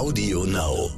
[0.00, 0.90] Audio Now.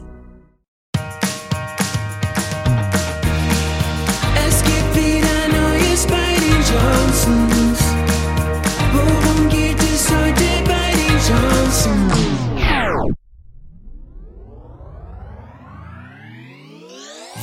[4.46, 7.80] Es gibt wieder Neues bei den Johnsons.
[8.92, 12.14] Worum geht es heute bei den Johnsons?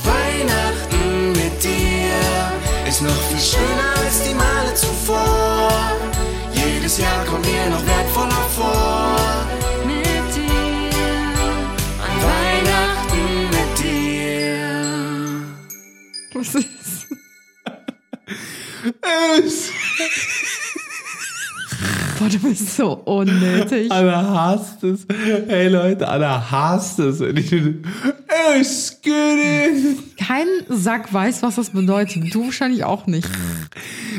[0.02, 5.92] Weihnachten mit dir ist noch viel schöner als die Male zuvor.
[6.54, 8.79] Jedes Jahr kommt dir noch wertvoller vor.
[16.40, 17.06] Was ist?
[22.18, 23.92] Boah, du bist so unnötig.
[23.92, 25.06] Anna hasst es.
[25.48, 27.20] Hey Leute, Anna hasst es.
[27.20, 30.16] Es geht.
[30.16, 32.34] Kein Sack weiß, was das bedeutet.
[32.34, 33.28] Du wahrscheinlich auch nicht.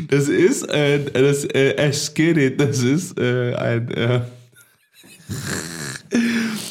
[0.08, 2.60] Das ist, äh, das, äh, es geht.
[2.60, 4.20] Das ist, äh, ein, äh,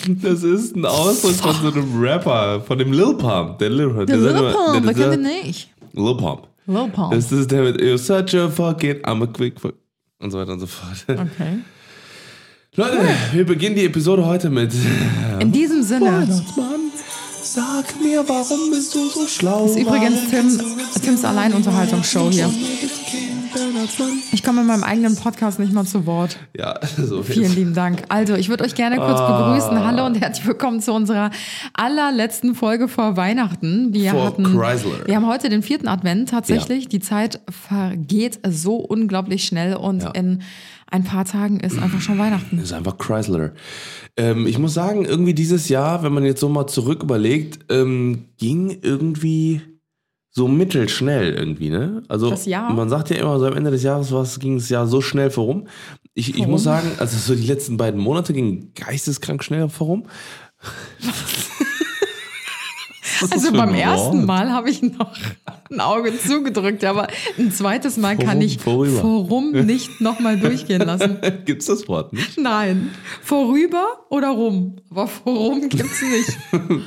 [0.22, 3.60] das ist ein Ausdruck von so einem Rapper, von dem Lil Pump.
[3.60, 4.06] Der Lil.
[4.06, 5.70] Der Lil Pump, der kennt den nicht?
[5.94, 6.48] Lil Pump.
[6.68, 7.14] Lil Pump.
[7.14, 9.76] Das ist der mit You're such a fucking, I'm a quick fuck.
[10.20, 11.04] Und so weiter und so fort.
[11.08, 11.60] Okay.
[12.76, 13.00] Leute,
[13.34, 14.72] wir beginnen die Episode heute mit
[15.40, 16.80] In diesem Sinne Weihnachtsmann,
[17.44, 19.66] sag mir, warum bist du so schlau?
[19.66, 20.62] ist übrigens Tim,
[21.04, 22.50] Tims Alleinunterhaltungsshow hier.
[24.32, 26.38] Ich komme in meinem eigenen Podcast nicht mal zu Wort.
[26.58, 28.04] Ja, so Vielen lieben Dank.
[28.08, 29.54] Also, ich würde euch gerne kurz Ah.
[29.56, 29.86] begrüßen.
[29.86, 31.32] Hallo und herzlich willkommen zu unserer
[31.74, 33.94] allerletzten Folge vor Weihnachten.
[33.94, 35.06] Wir Vor hatten, Chrysler.
[35.06, 36.88] wir haben heute den vierten Advent tatsächlich.
[36.88, 40.12] Die Zeit vergeht so unglaublich schnell und Ja.
[40.12, 40.42] in
[40.90, 42.58] ein paar Tagen ist einfach schon Weihnachten.
[42.58, 43.52] Ist einfach Chrysler.
[44.18, 48.26] Ähm, ich muss sagen, irgendwie dieses Jahr, wenn man jetzt so mal zurück überlegt, ähm,
[48.38, 49.62] ging irgendwie
[50.34, 52.04] so mittelschnell irgendwie, ne?
[52.08, 52.72] Also Das Jahr?
[52.74, 55.30] man sagt ja immer, so am Ende des Jahres was ging das Jahr so schnell
[55.30, 55.68] vorum.
[56.14, 56.52] Ich, ich Vorum?
[56.52, 60.06] muss sagen, also so die letzten beiden Monate gingen geisteskrank schnell vorum.
[63.30, 64.26] Also beim ersten?
[64.26, 65.16] Mal habe ich noch
[65.70, 67.08] ein Auge zugedrückt, aber
[67.38, 69.02] ein zweites Mal kann Vorum, ich vorüber.
[69.02, 71.18] vorum nicht nochmal durchgehen lassen.
[71.46, 72.40] Gibt's das Wort nicht?
[72.40, 72.90] Nein.
[73.22, 74.78] Vorüber oder rum?
[74.90, 76.38] Aber vorum gibt's nicht.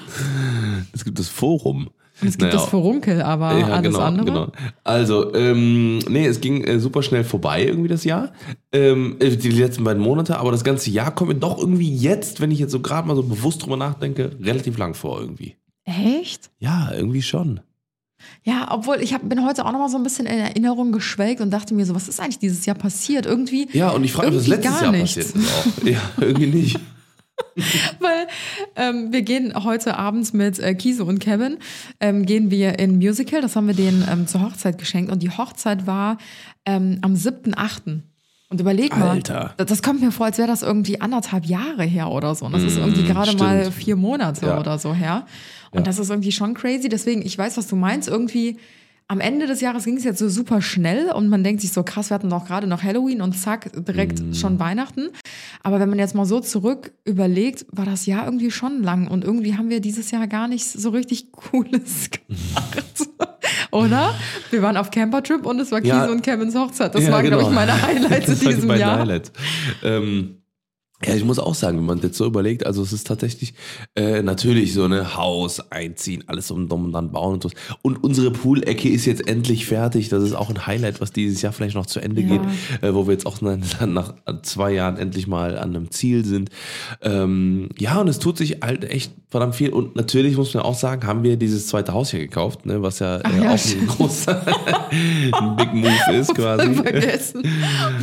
[0.92, 1.90] Es gibt das Forum.
[2.20, 4.24] Und es gibt Naja, das Vorunkel, aber Ja, alles genau, andere.
[4.26, 4.52] genau.
[4.84, 8.32] Also, ähm, nee, es ging äh, super schnell vorbei irgendwie das Jahr.
[8.72, 12.40] Ähm, äh, die letzten beiden Monate, aber das ganze Jahr kommt mir doch irgendwie jetzt,
[12.40, 15.56] wenn ich jetzt so gerade mal so bewusst drüber nachdenke, relativ lang vor irgendwie.
[15.84, 16.50] Echt?
[16.60, 17.60] Ja, irgendwie schon.
[18.42, 21.40] Ja, obwohl ich hab, bin heute auch noch mal so ein bisschen in Erinnerung geschwelgt
[21.42, 23.26] und dachte mir so, was ist eigentlich dieses Jahr passiert?
[23.26, 25.14] Irgendwie, Ja, und ich frage mich, was letztes gar Jahr nichts.
[25.32, 25.84] passiert ist auch.
[25.86, 26.80] Ja, irgendwie nicht.
[28.00, 28.26] weil
[28.76, 31.58] ähm, wir gehen heute abends mit äh, Kiese und Kevin,
[32.00, 35.30] ähm, gehen wir in Musical, das haben wir denen ähm, zur Hochzeit geschenkt und die
[35.30, 36.18] Hochzeit war
[36.66, 38.00] ähm, am 7.8.
[38.50, 39.54] Und überleg mal, Alter.
[39.56, 42.44] das, das kommt mir vor, als wäre das irgendwie anderthalb Jahre her oder so.
[42.46, 43.40] Und das ist irgendwie gerade stimmt.
[43.42, 44.60] mal vier Monate Ja.
[44.60, 45.26] oder so her.
[45.72, 45.84] Und Ja.
[45.84, 46.88] das ist irgendwie schon crazy.
[46.88, 48.06] Deswegen, ich weiß, was du meinst.
[48.08, 48.58] Irgendwie
[49.06, 51.82] am Ende des Jahres ging es jetzt so super schnell und man denkt sich so,
[51.82, 54.34] krass, wir hatten doch gerade noch Halloween und zack, direkt Mhm.
[54.34, 55.08] schon Weihnachten.
[55.62, 59.22] Aber wenn man jetzt mal so zurück überlegt, war das Jahr irgendwie schon lang und
[59.24, 63.08] irgendwie haben wir dieses Jahr gar nicht so richtig Cooles gemacht.
[63.70, 64.14] Oder?
[64.50, 66.06] Wir waren auf Campertrip und es war Ja.
[66.06, 66.94] und Kevins Hochzeit.
[66.94, 67.48] Das Ja, waren, glaube genau.
[67.50, 69.00] ich, meine Highlights in diesem Jahr.
[69.00, 69.32] Highlight.
[69.82, 70.38] Ähm,
[71.06, 73.54] ja, ich muss auch sagen, wenn man jetzt so überlegt, also es ist tatsächlich
[73.94, 77.50] äh, natürlich so eine Haus einziehen, alles um und dann bauen und so.
[77.82, 80.08] Und unsere Poolecke ist jetzt endlich fertig.
[80.08, 82.28] Das ist auch ein Highlight, was dieses Jahr vielleicht noch zu Ende Ja.
[82.28, 82.40] geht,
[82.82, 83.56] äh, wo wir jetzt auch nach,
[83.86, 86.50] nach zwei Jahren endlich mal an einem Ziel sind.
[87.02, 89.70] Ähm, ja, und es tut sich halt echt verdammt viel.
[89.70, 93.00] Und natürlich muss man auch sagen, haben wir dieses zweite Haus hier gekauft, ne, was
[93.00, 94.42] ja, äh, ja, auch ein großer
[95.32, 96.74] ein Big Move ist quasi.
[96.74, 97.42] Vergessen.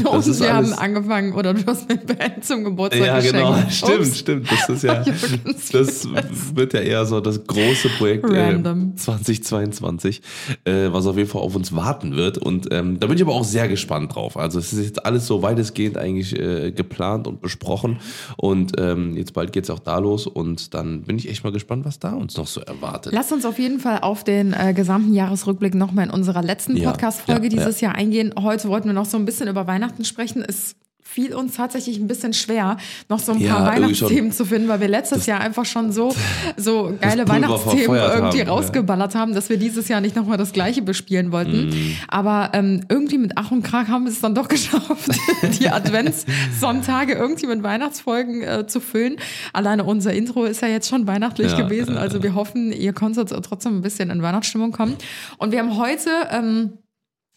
[0.03, 3.37] Und wir haben alles- angefangen, oder du hast mir Ben zum Geburtstag Ja, geschenkt.
[3.37, 3.55] genau.
[3.69, 4.19] Stimmt, Ups.
[4.19, 4.51] stimmt.
[4.51, 5.03] Das ist ja,
[5.71, 8.95] das wird ja eher so das große Projekt äh, Random.
[8.95, 10.21] 2022,
[10.65, 12.37] äh, was auf jeden Fall auf uns warten wird.
[12.37, 14.37] Und ähm, da bin ich aber auch sehr gespannt drauf.
[14.37, 17.99] Also es ist jetzt alles so weitestgehend eigentlich äh, geplant und besprochen.
[18.37, 20.27] Und ähm, jetzt bald geht's auch da los.
[20.27, 23.13] Und dann bin ich echt mal gespannt, was da uns noch so erwartet.
[23.13, 26.91] Lass uns auf jeden Fall auf den äh, gesamten Jahresrückblick nochmal in unserer letzten Ja,
[26.91, 28.33] Podcast-Folge ja, dieses Jahr eingehen.
[28.39, 30.43] Heute wollten wir noch so ein bisschen über Weihnachten sprechen.
[30.47, 30.75] Es
[31.13, 32.77] fiel uns tatsächlich ein bisschen schwer,
[33.09, 36.15] noch so ein Ja, paar Weihnachtsthemen zu finden, weil wir letztes Jahr einfach schon so,
[36.57, 38.53] so geile Weihnachtsthemen irgendwie haben, ja.
[38.53, 41.67] rausgeballert haben, dass wir dieses Jahr nicht nochmal das Gleiche bespielen wollten.
[41.69, 41.95] Mhm.
[42.07, 45.11] Aber ähm, irgendwie mit Ach und Krach haben wir es dann doch geschafft,
[45.59, 49.17] die Adventssonntage irgendwie mit Weihnachtsfolgen äh, zu füllen.
[49.53, 51.95] Alleine unser Intro ist ja jetzt schon weihnachtlich Ja, gewesen.
[51.95, 54.95] ja, Also wir hoffen, ihr konntet trotzdem ein bisschen in Weihnachtsstimmung kommen.
[55.37, 56.73] Und wir haben heute ähm,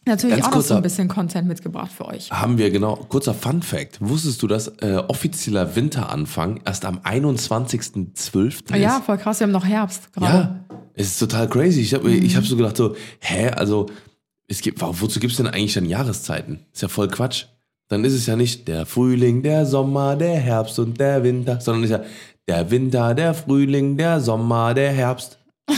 [0.07, 2.31] natürlich Ganz auch noch so ein bisschen Content mitgebracht für euch.
[2.31, 2.97] Haben wir genau.
[3.09, 3.99] Kurzer Fun Fact.
[4.01, 8.49] Wusstest du, dass äh, offizieller Winteranfang erst am 21.12.
[8.75, 8.77] ist?
[8.77, 10.33] Ja, voll krass, wir haben noch Herbst gerade.
[10.71, 11.81] Ja, es ist total crazy.
[11.81, 12.23] Ich habe Mhm.
[12.25, 13.87] ich hab so gedacht, so, hä, also,
[14.47, 16.61] es gibt, wozu gibt es denn eigentlich dann Jahreszeiten?
[16.73, 17.47] Ist ja voll Quatsch.
[17.89, 21.85] Dann ist es ja nicht der Frühling, der Sommer, der Herbst und der Winter, sondern
[21.85, 22.03] ist ja
[22.49, 25.39] der Winter, der Frühling, der Sommer, der Herbst.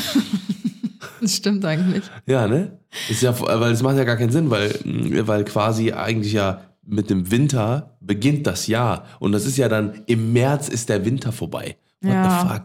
[1.27, 2.05] Das stimmt eigentlich.
[2.27, 2.79] Ja, ne?
[3.09, 4.79] Ist ja, weil es macht ja gar keinen Sinn, weil,
[5.27, 9.07] weil quasi eigentlich ja mit dem Winter beginnt das Jahr.
[9.19, 11.79] Und das ist ja dann, im März ist der Winter vorbei.
[12.03, 12.41] What Ja.
[12.43, 12.63] the fuck?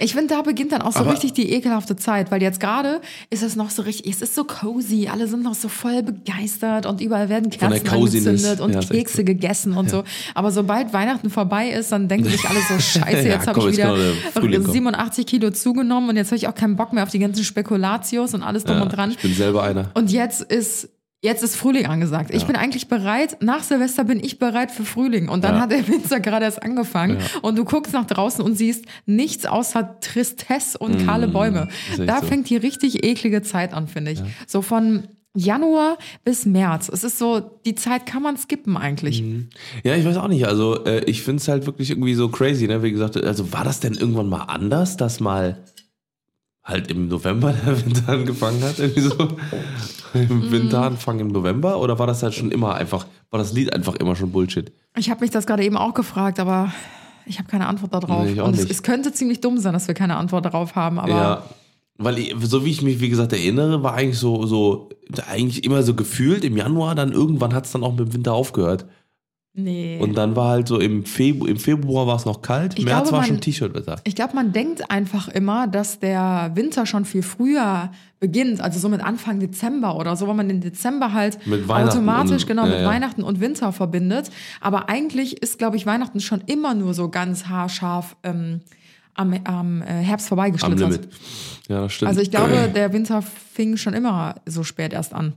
[0.00, 3.00] Ich finde, da beginnt dann auch so Aber- richtig die ekelhafte Zeit, weil jetzt gerade
[3.30, 6.84] ist es noch so richtig, es ist so cozy, alle sind noch so voll begeistert
[6.86, 10.02] und überall werden Kerzen angezündet und Ja, Kekse gegessen und so.
[10.34, 13.76] Aber sobald Weihnachten vorbei ist, dann denken sich alle so, scheiße, Ja, jetzt habe ich
[13.76, 14.72] wieder doch der Frühling kommen.
[14.72, 18.34] 87 Kilo zugenommen und jetzt habe ich auch keinen Bock mehr auf die ganzen Spekulatius
[18.34, 19.10] und alles drum Ja, und dran.
[19.12, 19.90] Ich bin selber einer.
[19.94, 20.88] Und jetzt ist
[21.24, 22.30] Jetzt ist Frühling angesagt.
[22.34, 25.28] Ich bin eigentlich bereit, nach Silvester bin ich bereit für Frühling.
[25.28, 25.60] Und dann Ja.
[25.60, 27.18] hat der Winter gerade erst angefangen.
[27.20, 27.40] Ja.
[27.42, 31.68] Und du guckst nach draußen und siehst nichts außer Tristesse und kahle Bäume.
[32.04, 32.26] Da so.
[32.26, 34.22] fängt die richtig eklige Zeit an, finde ich.
[34.48, 35.04] So von
[35.34, 36.90] Januar bis März.
[36.92, 39.22] Es ist so, die Zeit kann man skippen eigentlich.
[39.84, 40.46] Ja, ich weiß auch nicht.
[40.48, 42.82] Also äh, ich finde es halt wirklich irgendwie so crazy, ne?
[42.82, 45.62] Wie gesagt, also war das denn irgendwann mal anders, dass mal
[46.64, 48.78] halt im November der Winter angefangen hat?
[48.78, 49.16] Irgendwie so?
[50.14, 51.80] Im Winteranfang im November?
[51.80, 54.72] Oder war das halt schon immer einfach, war das Lied einfach immer schon Bullshit?
[54.96, 56.72] Ich habe mich das gerade eben auch gefragt, aber
[57.26, 58.24] ich habe keine Antwort darauf.
[58.24, 60.98] Nee, und es, es könnte ziemlich dumm sein, dass wir keine Antwort darauf haben.
[60.98, 61.42] Aber ja.
[61.98, 64.88] Weil ich, so wie ich mich, wie gesagt, erinnere, war eigentlich so, so,
[65.30, 68.32] eigentlich immer so gefühlt im Januar, dann irgendwann hat es dann auch mit dem Winter
[68.32, 68.86] aufgehört.
[69.54, 69.98] Nee.
[70.00, 73.02] Und dann war halt so im Februar, im Februar war es noch kalt, Ich März
[73.02, 74.00] glaube, war man- schon T-Shirt-Wetter.
[74.04, 77.90] Ich glaube, man denkt einfach immer, dass der Winter schon viel früher
[78.20, 81.38] beginnt, also so mit Anfang Dezember oder so, weil man den Dezember halt
[81.68, 82.86] automatisch und- genau ja, mit ja.
[82.86, 84.30] Weihnachten und Winter verbindet.
[84.60, 88.60] Aber eigentlich ist, glaube ich, Weihnachten schon immer nur so ganz haarscharf ähm,
[89.14, 90.38] am, am äh, Herbst Am.
[90.38, 91.08] Limit.
[91.68, 92.08] Ja, das stimmt.
[92.08, 95.34] Also ich glaube, der Winter fing schon immer so spät erst an.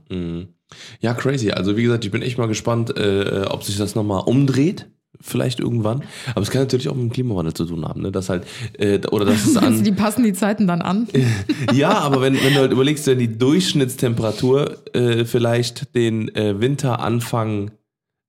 [1.00, 1.50] Ja, crazy.
[1.50, 4.88] Also wie gesagt, ich bin echt mal gespannt, äh, ob sich das nochmal umdreht.
[5.18, 6.02] Vielleicht irgendwann.
[6.32, 8.12] Aber es kann natürlich auch mit dem Klimawandel zu tun haben, ne?
[8.12, 8.46] Das halt,
[8.78, 9.84] äh, oder dass es Also an.
[9.84, 11.08] die passen die Zeiten dann an.
[11.72, 17.70] ja, aber wenn, wenn du halt überlegst, wenn die Durchschnittstemperatur äh, vielleicht den äh, Winteranfang,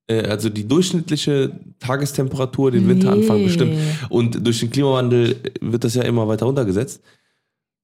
[0.07, 3.45] äh, also die durchschnittliche Tagestemperatur den Winteranfang Nee.
[3.45, 3.77] bestimmt.
[4.09, 7.01] Und durch den Klimawandel wird das ja immer weiter runtergesetzt.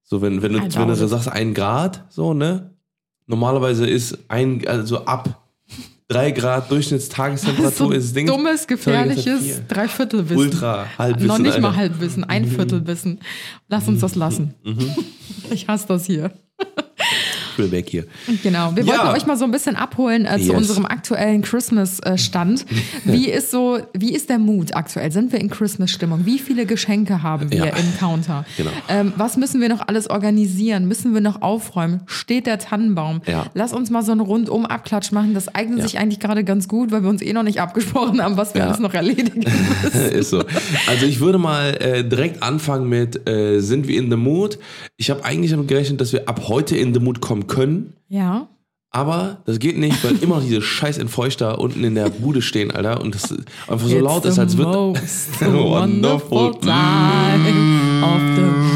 [0.04, 2.73] So, wenn, wenn, du, I wenn du so sagst, ein Grad, so, ne?
[3.28, 5.44] Normalerweise ist ein, also ab
[6.08, 8.28] drei Grad Durchschnittstagestemperatur so ist Ding.
[8.28, 9.60] dummes, gefährliches Vier.
[9.68, 10.38] Dreiviertelwissen.
[10.38, 11.28] Ultra Halbwissen.
[11.28, 11.80] Noch nicht mal Alter.
[11.80, 13.20] Halbwissen, ein Viertelwissen.
[13.68, 14.54] Lass uns das lassen.
[14.64, 14.94] Mhm.
[15.52, 16.32] Ich hasse das hier.
[17.58, 18.06] Will weg hier.
[18.44, 18.76] Genau.
[18.76, 18.94] Wir Ja.
[18.94, 20.58] wollten euch mal so ein bisschen abholen äh, zu Yes.
[20.58, 22.66] unserem aktuellen Christmas-Stand.
[23.06, 25.12] Wie ist so, wie ist der Mut aktuell?
[25.12, 26.26] Sind wir in Christmas-Stimmung?
[26.26, 27.66] Wie viele Geschenke haben wir Ja.
[27.76, 28.46] im Counter?
[28.58, 28.70] Genau.
[28.90, 30.88] Ähm, was müssen wir noch alles organisieren?
[30.88, 32.02] Müssen wir noch aufräumen?
[32.06, 33.22] Steht der Tannenbaum?
[33.28, 33.46] Ja.
[33.54, 35.34] Lass uns mal so einen rundum Abklatsch machen.
[35.34, 35.84] Das eignet Ja.
[35.86, 38.62] sich eigentlich gerade ganz gut, weil wir uns eh noch nicht abgesprochen haben, was wir
[38.62, 38.68] Ja.
[38.68, 39.44] alles noch erledigen
[39.84, 40.12] müssen.
[40.12, 40.44] ist so.
[40.88, 44.58] Also ich würde mal äh, direkt anfangen mit, äh, sind wir in the mood?
[44.98, 47.94] Ich habe eigentlich damit gerechnet, dass wir ab heute in the mood kommen können.
[48.10, 48.48] Ja.
[48.96, 52.70] Aber das geht nicht, weil immer noch diese scheiß Entfeuchter unten in der Bude stehen,
[52.70, 53.02] Alter.
[53.02, 53.32] Und das
[53.68, 54.68] einfach so It's laut ist, als wird.
[54.68, 56.54] most Wonderful.
[56.54, 58.74] wonderful time of the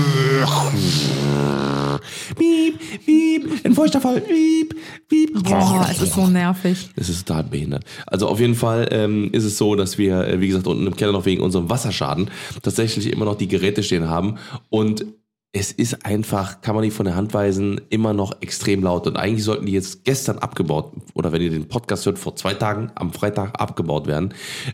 [2.36, 4.76] Piep, piep, Entfeuchter voll, piep,
[5.08, 5.44] piep.
[5.44, 6.90] Boah, es ist so nervig.
[6.96, 7.84] Es ist total behindert.
[8.06, 10.96] Also auf jeden Fall ähm, ist es so, dass wir, äh, wie gesagt, unten im
[10.96, 12.30] Keller noch wegen unserem Wasserschaden
[12.62, 14.36] tatsächlich immer noch die Geräte stehen haben.
[14.70, 15.06] Und
[15.54, 19.08] es ist einfach, kann man nicht von der Hand weisen, immer noch extrem laut.
[19.08, 22.54] Und eigentlich sollten die jetzt gestern abgebaut, oder wenn ihr den Podcast hört, vor zwei
[22.54, 24.34] Tagen am Freitag abgebaut werden.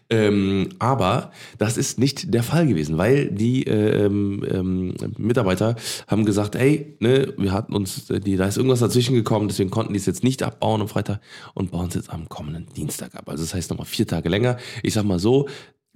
[0.10, 5.76] Ähm, aber das ist nicht der Fall gewesen, weil die ähm, ähm, Mitarbeiter
[6.08, 9.70] haben gesagt, ey, ne, wir hatten uns, äh, die, da ist irgendwas dazwischen gekommen, deswegen
[9.70, 11.22] konnten die es jetzt nicht abbauen am Freitag
[11.54, 13.30] und bauen es jetzt am kommenden Dienstag ab.
[13.30, 14.58] Also das heißt nochmal vier Tage länger.
[14.82, 15.48] Ich sag mal so,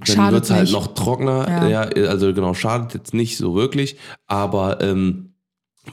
[0.05, 1.47] dann wird es halt noch trockener.
[1.69, 1.89] Ja.
[1.89, 2.09] Ja.
[2.09, 5.33] also genau, schadet jetzt nicht so wirklich, aber ähm,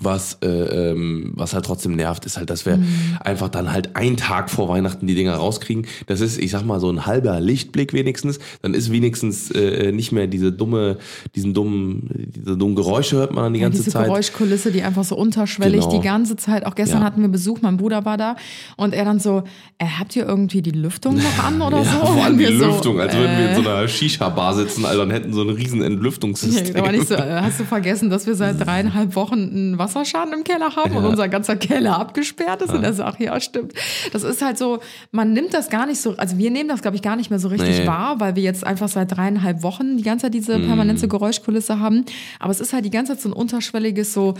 [0.01, 2.87] was, äh, ähm, was halt trotzdem nervt, ist halt, dass wir Mhm.
[3.21, 5.87] einfach dann halt einen Tag vor Weihnachten die Dinger rauskriegen.
[6.07, 8.39] Das ist, ich sag mal, so ein halber Lichtblick wenigstens.
[8.63, 10.99] Dann ist wenigstens äh, nicht mehr diese dumme,
[11.35, 14.07] diesen dummen, diese dummen Geräusche hört man dann die Ja, ganze diese Zeit.
[14.07, 15.93] Geräuschkulisse, die einfach so unterschwellig Genau.
[16.01, 16.67] die ganze Zeit.
[16.67, 17.07] Auch gestern Ja.
[17.07, 18.37] hatten wir Besuch, mein Bruder war da
[18.77, 19.45] und er dann so,
[19.79, 22.07] äh, habt ihr irgendwie die Lüftung noch an oder ja, so?
[22.07, 24.85] vor allem die wir so, Lüftung, als würden wir in äh, so einer Shisha-Bar sitzen,
[24.85, 25.83] Alter, und hätten so ein riesen
[26.75, 30.33] da war nicht so, äh, hast du vergessen, dass wir seit dreieinhalb Wochen einen Wasserschaden
[30.33, 32.73] im Keller haben und unser ganzer Keller abgesperrt ist.
[32.73, 33.73] Und er sagt, ja, stimmt.
[34.13, 34.81] Das ist halt so,
[35.13, 37.39] man nimmt das gar nicht so, also wir nehmen das, glaube ich, gar nicht mehr
[37.39, 37.87] so richtig Nee.
[37.87, 42.05] wahr, weil wir jetzt einfach seit dreieinhalb Wochen die ganze Zeit diese permanente Geräuschkulisse haben.
[42.39, 44.35] Aber es ist halt die ganze Zeit so ein unterschwelliges so.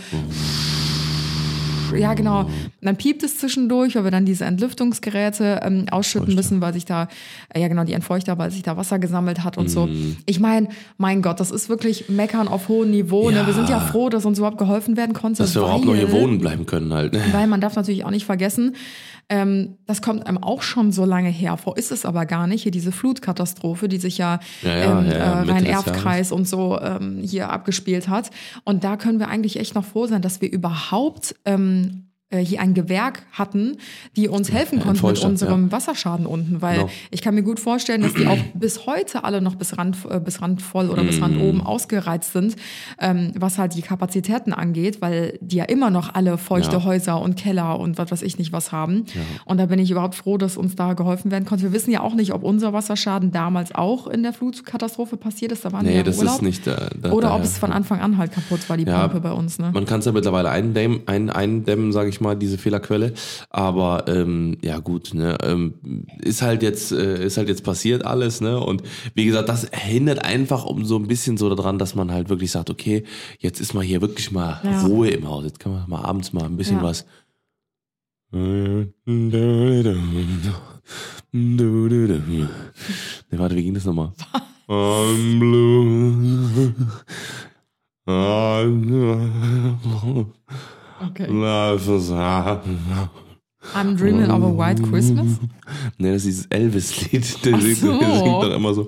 [1.99, 2.41] Ja, genau.
[2.41, 2.49] Und
[2.81, 7.07] dann piept es zwischendurch, weil wir dann diese Entlüftungsgeräte ähm, ausschütten müssen, weil sich da,
[7.53, 9.89] äh, ja genau, die Entfeuchter, weil sich da Wasser gesammelt hat und so.
[10.25, 13.29] Ich meine, mein Gott, das ist wirklich Meckern auf hohem Niveau.
[13.29, 13.37] Ne?
[13.37, 13.47] Ja.
[13.47, 15.43] Wir sind ja froh, dass uns überhaupt geholfen werden konnte.
[15.43, 17.13] Dass wir überhaupt noch hier wohnen bleiben können halt.
[17.13, 17.21] ne?
[17.31, 18.75] weil man darf natürlich auch nicht vergessen,
[19.29, 21.57] ähm, das kommt einem auch schon so lange her.
[21.57, 22.63] Vor ist es aber gar nicht.
[22.63, 27.19] Hier diese Flutkatastrophe, die sich ja, Ja, ja, ähm, ja, äh, Rhein-Erft-Kreis und so ähm,
[27.23, 28.29] hier abgespielt hat.
[28.63, 32.59] Und da können wir eigentlich echt noch froh sein, dass wir überhaupt ähm, äh, hier
[32.59, 33.77] ein Gewerk hatten,
[34.15, 36.89] die uns helfen konnten mit unserem Wasserschaden unten, weil Genau.
[37.11, 40.19] ich kann mir gut vorstellen, dass die auch bis heute alle noch bis rand, äh,
[40.19, 41.23] bis rand voll oder bis Mm.
[41.23, 42.55] rand oben ausgereizt sind,
[42.99, 46.83] ähm, was halt die Kapazitäten angeht, weil die ja immer noch alle feuchte Ja.
[46.83, 49.05] Häuser und Keller und was weiß ich nicht was haben.
[49.45, 51.63] Und da bin ich überhaupt froh, dass uns da geholfen werden konnte.
[51.63, 55.63] Wir wissen ja auch nicht, ob unser Wasserschaden damals auch in der Flutkatastrophe passiert ist.
[55.63, 56.35] Da waren wir ja Nee, im das Urlaub.
[56.35, 56.89] ist nicht der.
[56.95, 59.31] der Oder der, ob es von Anfang an halt kaputt war, die Ja, Pumpe bei
[59.31, 59.59] uns.
[59.59, 59.71] Ne?
[59.73, 63.13] Man kann es ja mittlerweile eindämmen, ein, eindämmen sage ich mal, diese Fehlerquelle.
[63.49, 65.75] Aber ähm, ja gut, ne, ähm,
[66.21, 68.59] ist halt jetzt äh, ist halt jetzt passiert alles, ne?
[68.59, 72.29] Und wie gesagt, das hindert einfach um so ein bisschen so daran, dass man halt
[72.29, 73.03] wirklich sagt, okay,
[73.39, 74.85] jetzt ist mal hier wirklich mal Ja.
[74.85, 75.45] Ruhe im Haus.
[75.45, 76.83] Jetzt kann man mal abends mal ein bisschen Ja.
[76.83, 77.05] was.
[78.31, 78.89] Ne,
[83.31, 84.11] warte, wie ging das nochmal?
[84.67, 86.73] I'm blue.
[91.09, 91.27] Okay.
[91.75, 92.61] Is hard.
[93.73, 95.25] I'm dreaming of a white Christmas.
[95.97, 97.45] Nee, das ist dieses Elvis-Lied.
[97.45, 97.97] Der singt, so.
[97.97, 98.87] der singt dann immer so.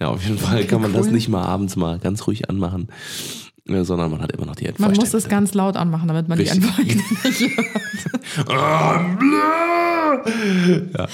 [0.00, 1.12] Ja, auf jeden Fall kann man das cool.
[1.12, 2.88] nicht mal abends mal ganz ruhig anmachen,
[3.66, 4.98] äh, sondern man hat immer noch die Man Entfeuchtung.
[5.04, 6.60] muss es ganz laut anmachen, damit man Richtig.
[6.60, 7.66] die Entfeuchtung nicht hört.
[10.94, 11.06] ja.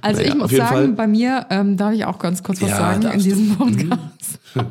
[0.00, 2.70] Also Naja, ich muss sagen, Fall- bei mir, ähm, darf ich auch ganz kurz was
[2.70, 4.38] Ja, sagen in diesem Podcast.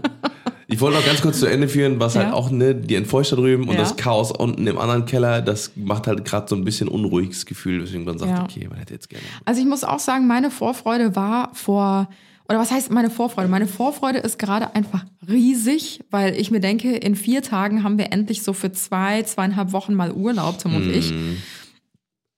[0.73, 2.33] Ich wollte noch ganz kurz zu Ende führen, was halt Ja.
[2.33, 3.81] auch ne, die Entfeuchter drüben und Ja.
[3.81, 7.83] das Chaos unten im anderen Keller, das macht halt gerade so ein bisschen unruhiges Gefühl,
[7.83, 8.43] weswegen man sagt, Ja.
[8.43, 9.23] okay, man hätte jetzt gerne.
[9.45, 12.09] Also ich muss auch sagen, meine Vorfreude war vor,
[12.49, 13.47] oder was heißt meine Vorfreude?
[13.49, 18.11] Meine Vorfreude ist gerade einfach riesig, weil ich mir denke, in vier Tagen haben wir
[18.11, 21.13] endlich so für zwei, zweieinhalb Wochen mal Urlaub, Tim und ich.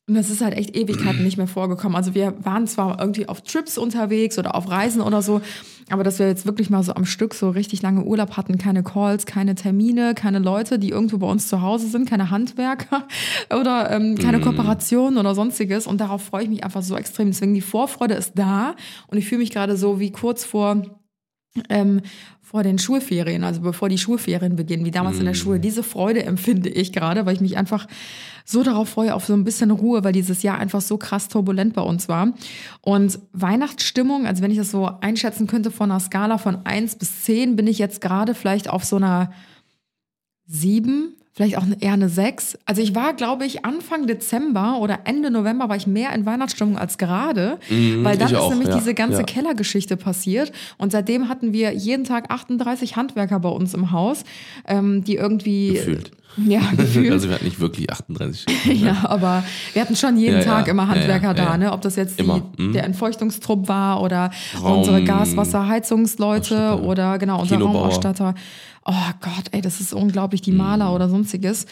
[0.07, 1.95] Und das ist halt echt Ewigkeiten nicht mehr vorgekommen.
[1.95, 5.41] Also wir waren zwar irgendwie auf Trips unterwegs oder auf Reisen oder so,
[5.89, 8.83] aber dass wir jetzt wirklich mal so am Stück so richtig lange Urlaub hatten, keine
[8.83, 13.07] Calls, keine Termine, keine Leute, die irgendwo bei uns zu Hause sind, keine Handwerker
[13.59, 15.87] oder ähm, keine Kooperationen oder sonstiges.
[15.87, 17.31] Und darauf freue ich mich einfach so extrem.
[17.31, 18.75] Deswegen die Vorfreude ist da
[19.07, 20.83] und ich fühle mich gerade so wie kurz vor
[21.69, 22.01] ähm,
[22.45, 25.59] vor den Schulferien, also bevor die Schulferien beginnen, wie damals in der Schule.
[25.59, 27.87] Diese Freude empfinde ich gerade, weil ich mich einfach
[28.45, 31.73] so darauf freue, auf so ein bisschen Ruhe, weil dieses Jahr einfach so krass turbulent
[31.73, 32.33] bei uns war.
[32.81, 37.23] Und Weihnachtsstimmung, also wenn ich das so einschätzen könnte von einer Skala von 1 bis
[37.23, 39.31] 10, bin ich jetzt gerade vielleicht auf so einer
[40.45, 42.57] 7, vielleicht auch eher eine 6.
[42.65, 46.77] Also ich war, glaube ich, Anfang Dezember oder Ende November war ich mehr in Weihnachtsstimmung
[46.77, 49.23] als gerade, weil dann ist auch, nämlich ja, diese ganze ja.
[49.23, 54.23] Kellergeschichte passiert und seitdem hatten wir jeden Tag 38 Handwerker bei uns im Haus,
[54.65, 56.11] ähm, die irgendwie Gefühlt.
[56.37, 58.45] Ja gefühlt Also wir hatten nicht wirklich 38.
[58.81, 60.43] ja, aber wir hatten schon jeden Ja.
[60.43, 61.71] Tag immer Ja, ja, Handwerker da, ne?
[61.71, 62.73] Ob das jetzt die, Immer, mhm.
[62.73, 67.81] der Entfeuchtungstrupp war oder Raum- unsere Gas-Wasser-Heizungsleute oder genau, unser Kinobauer.
[67.81, 68.35] Raumausstatter.
[68.85, 70.95] Oh Gott, ey, das ist unglaublich, die Maler Mhm.
[70.95, 71.65] oder sonstiges.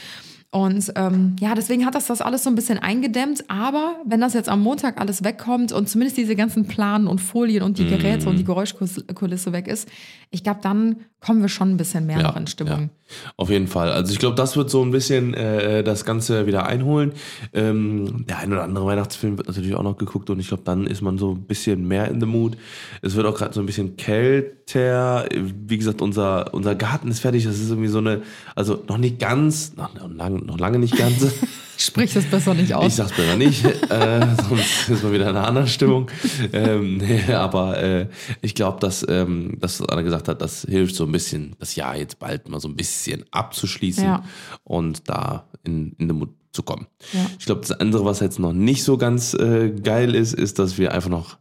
[0.53, 3.43] Und ähm, ja, deswegen hat das das alles so ein bisschen eingedämmt.
[3.49, 7.63] Aber wenn das jetzt am Montag alles wegkommt und zumindest diese ganzen Planen und Folien
[7.63, 8.27] und die Geräte Mhm.
[8.27, 9.89] und die Geräuschkulisse weg ist,
[10.29, 12.81] ich glaube, dann kommen wir schon ein bisschen mehr noch in Stimmung.
[12.81, 12.89] Ja,
[13.37, 13.91] auf jeden Fall.
[13.91, 17.13] Also ich glaube, das wird so ein bisschen äh, das Ganze wieder einholen.
[17.53, 20.85] Ähm, der ein oder andere Weihnachtsfilm wird natürlich auch noch geguckt und ich glaube, dann
[20.85, 22.57] ist man so ein bisschen mehr in the mood.
[23.01, 25.25] Es wird auch gerade so ein bisschen kälter.
[25.33, 27.45] Wie gesagt, unser, unser Garten ist fertig.
[27.45, 28.21] Das ist irgendwie so eine,
[28.55, 31.25] also noch nicht ganz, noch, noch, noch lange nicht ganz.
[31.77, 32.95] Sprich das besser nicht Ich aus.
[32.97, 36.07] sag's besser nicht, äh, sonst ist man wieder in einer anderen Stimmung.
[36.53, 37.01] ähm,
[37.33, 38.07] aber äh,
[38.41, 41.75] ich glaube, dass, ähm, dass was Anna gesagt hat, das hilft so ein bisschen, das
[41.75, 44.23] Jahr jetzt bald mal so ein bisschen abzuschließen Ja.
[44.63, 46.85] und da in, in den Mut zu kommen.
[47.11, 47.25] Ja.
[47.39, 50.77] Ich glaube, das andere, was jetzt noch nicht so ganz äh, geil ist, ist, dass
[50.77, 51.37] wir einfach noch,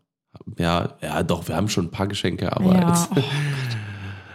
[0.58, 3.20] ja, ja, doch, wir haben schon ein paar Geschenke, aber Ja, jetzt, oh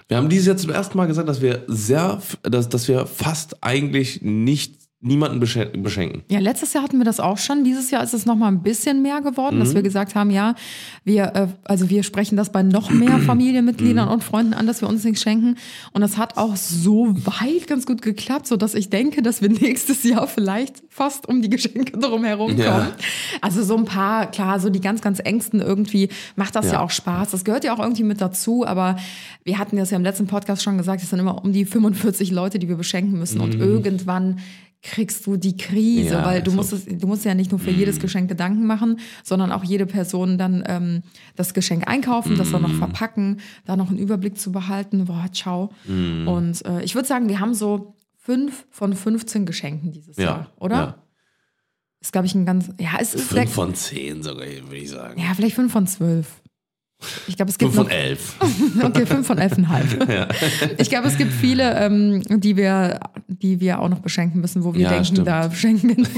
[0.07, 3.61] wir haben dieses Jahr zum ersten Mal gesagt, dass wir sehr, dass, dass wir fast
[3.61, 6.23] eigentlich nicht niemanden beschen- beschenken.
[6.27, 7.63] Ja, letztes Jahr hatten wir das auch schon.
[7.63, 9.59] Dieses Jahr ist es noch mal ein bisschen mehr geworden, Mhm.
[9.59, 10.55] dass wir gesagt haben, ja,
[11.03, 12.99] wir, äh, also wir sprechen das bei noch Mhm.
[12.99, 15.55] mehr Familienmitgliedern und Freunden an, dass wir uns nichts schenken.
[15.93, 19.49] Und das hat auch so weit ganz gut geklappt, so dass ich denke, dass wir
[19.67, 22.59] nächstes Jahr vielleicht fast um die Geschenke drumherum kommen.
[22.59, 22.91] Ja.
[23.41, 26.73] Also so ein paar, klar, so die ganz, ganz engsten irgendwie macht das ja.
[26.73, 26.79] Ja.
[26.81, 27.29] auch Spaß.
[27.31, 28.65] Das gehört ja auch irgendwie mit dazu.
[28.65, 28.95] Aber
[29.43, 32.31] wir hatten das ja im letzten Podcast schon gesagt, es sind immer um die 45
[32.31, 33.39] Leute, die wir beschenken müssen.
[33.41, 34.39] Und irgendwann
[34.91, 37.59] kriegst du die Krise, Ja, weil du ist musst, es, du musst ja nicht nur
[37.59, 41.03] für jedes Geschenk Gedanken machen, sondern auch jede Person dann ähm,
[41.35, 45.05] das Geschenk einkaufen, das dann noch verpacken, da noch einen Überblick zu behalten.
[45.05, 45.71] Boah, ciao.
[45.87, 50.51] Und äh, ich würde sagen, wir haben so fünf von 15 Geschenken dieses Ja, Jahr,
[50.59, 50.75] oder?
[50.75, 51.03] ja.
[51.99, 55.19] Ist, glaube ich, ein ganz, ja, es ist, Fünf von zehn sogar, würde ich sagen.
[55.19, 56.41] ja, vielleicht fünf von zwölf.
[57.27, 58.35] Ich glaube, es gibt Fünf von elf.
[58.83, 59.85] Okay, fünf von elfeinhalb.
[60.79, 64.73] Ich glaube, es gibt viele, ähm, die wir, die wir auch noch beschenken müssen, wo
[64.73, 65.27] wir Ja, denken, stimmt.
[65.27, 66.11] da beschenken wir nichts.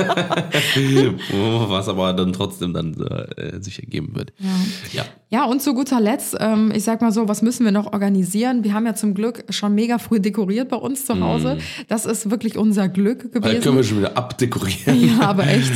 [1.68, 4.32] Was aber dann trotzdem dann äh, sich ergeben wird.
[4.38, 4.48] Ja.
[4.92, 5.04] Ja.
[5.32, 8.64] Ja, und zu guter Letzt, ähm, ich sag mal so, was müssen wir noch organisieren?
[8.64, 11.58] Wir haben ja zum Glück schon mega früh dekoriert bei uns zu Hause.
[11.86, 13.60] Das ist wirklich unser Glück gewesen.
[13.60, 15.00] können wir schon wieder abdekorieren.
[15.20, 15.70] Ja, aber echt.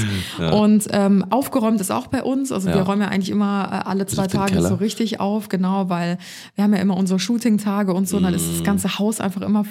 [0.53, 2.51] Und ähm, aufgeräumt ist auch bei uns.
[2.51, 2.83] Also wir Ja.
[2.83, 6.19] räumen ja eigentlich immer äh, alle zwei auf den Tage so richtig auf, genau, weil
[6.55, 8.17] wir haben ja immer unsere Shooting-Tage und so.
[8.19, 9.65] Und dann ist das ganze Haus einfach immer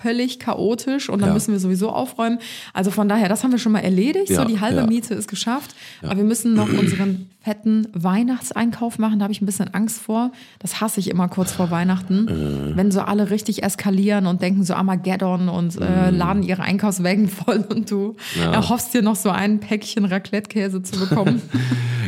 [0.00, 1.34] völlig chaotisch und dann Ja.
[1.34, 2.38] müssen wir sowieso aufräumen.
[2.72, 4.30] Also von daher, das haben wir schon mal erledigt.
[4.30, 4.86] Ja, so die halbe.
[4.86, 5.74] Miete ist geschafft.
[6.02, 9.18] Aber wir müssen noch unseren fetten Weihnachtseinkauf machen.
[9.18, 10.32] Da habe ich ein bisschen Angst vor.
[10.58, 12.28] Das hasse ich immer kurz vor Weihnachten.
[12.28, 12.76] Äh.
[12.76, 17.64] Wenn so alle richtig eskalieren und denken so Armageddon und äh, laden ihre Einkaufswägen voll
[17.70, 21.40] und du erhoffst dir noch so ein Päckchen Raclette-Käse zu bekommen.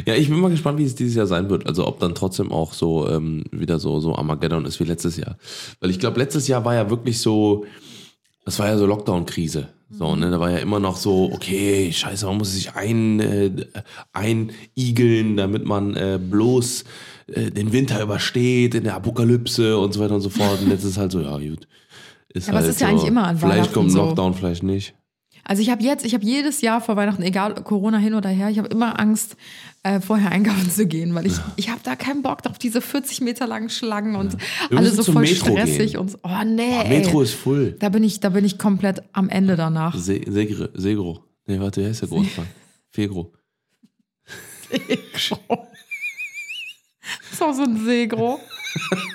[0.06, 1.66] Ja, ich bin mal gespannt, wie es dieses Jahr sein wird.
[1.66, 5.36] Also ob dann trotzdem auch so ähm, wieder so, so Armageddon ist wie letztes Jahr.
[5.78, 7.66] Weil ich glaube, letztes Jahr war ja wirklich so,
[8.46, 9.68] das war ja so Lockdown-Krise.
[9.92, 13.50] So, ne, da war ja immer noch so, okay, scheiße, man muss sich ein, äh,
[14.12, 16.84] einigeln, damit man äh, bloß
[17.26, 20.60] äh, den Winter übersteht, in der Apokalypse und so weiter und so fort.
[20.62, 21.66] Und jetzt ist halt so, ja, gut.
[22.28, 23.98] Ist Ja, aber es halt ist ja so, eigentlich immer an Vielleicht kommt ein so.
[23.98, 24.94] Lockdown, vielleicht nicht.
[25.44, 28.50] Also ich habe jetzt, ich habe jedes Jahr vor Weihnachten, egal Corona hin oder her,
[28.50, 29.36] ich habe immer Angst,
[29.82, 33.22] äh, vorher einkaufen zu gehen, weil ich, ich habe da keinen Bock auf diese 40
[33.22, 34.36] Meter langen Schlangen und
[34.68, 36.00] Wir alle so voll Metro stressig gehen.
[36.00, 36.18] und so.
[36.22, 36.82] Oh nee.
[36.82, 36.98] Ey.
[36.98, 37.76] Metro ist full.
[37.78, 39.96] Da bin ich, da bin ich komplett am Ende danach.
[39.96, 41.24] Se Segre, Segro.
[41.46, 42.46] Nee, warte, wer ist der Großmann?
[42.90, 43.32] Fegro.
[44.70, 45.32] ist
[47.40, 48.38] auch so ein Segro.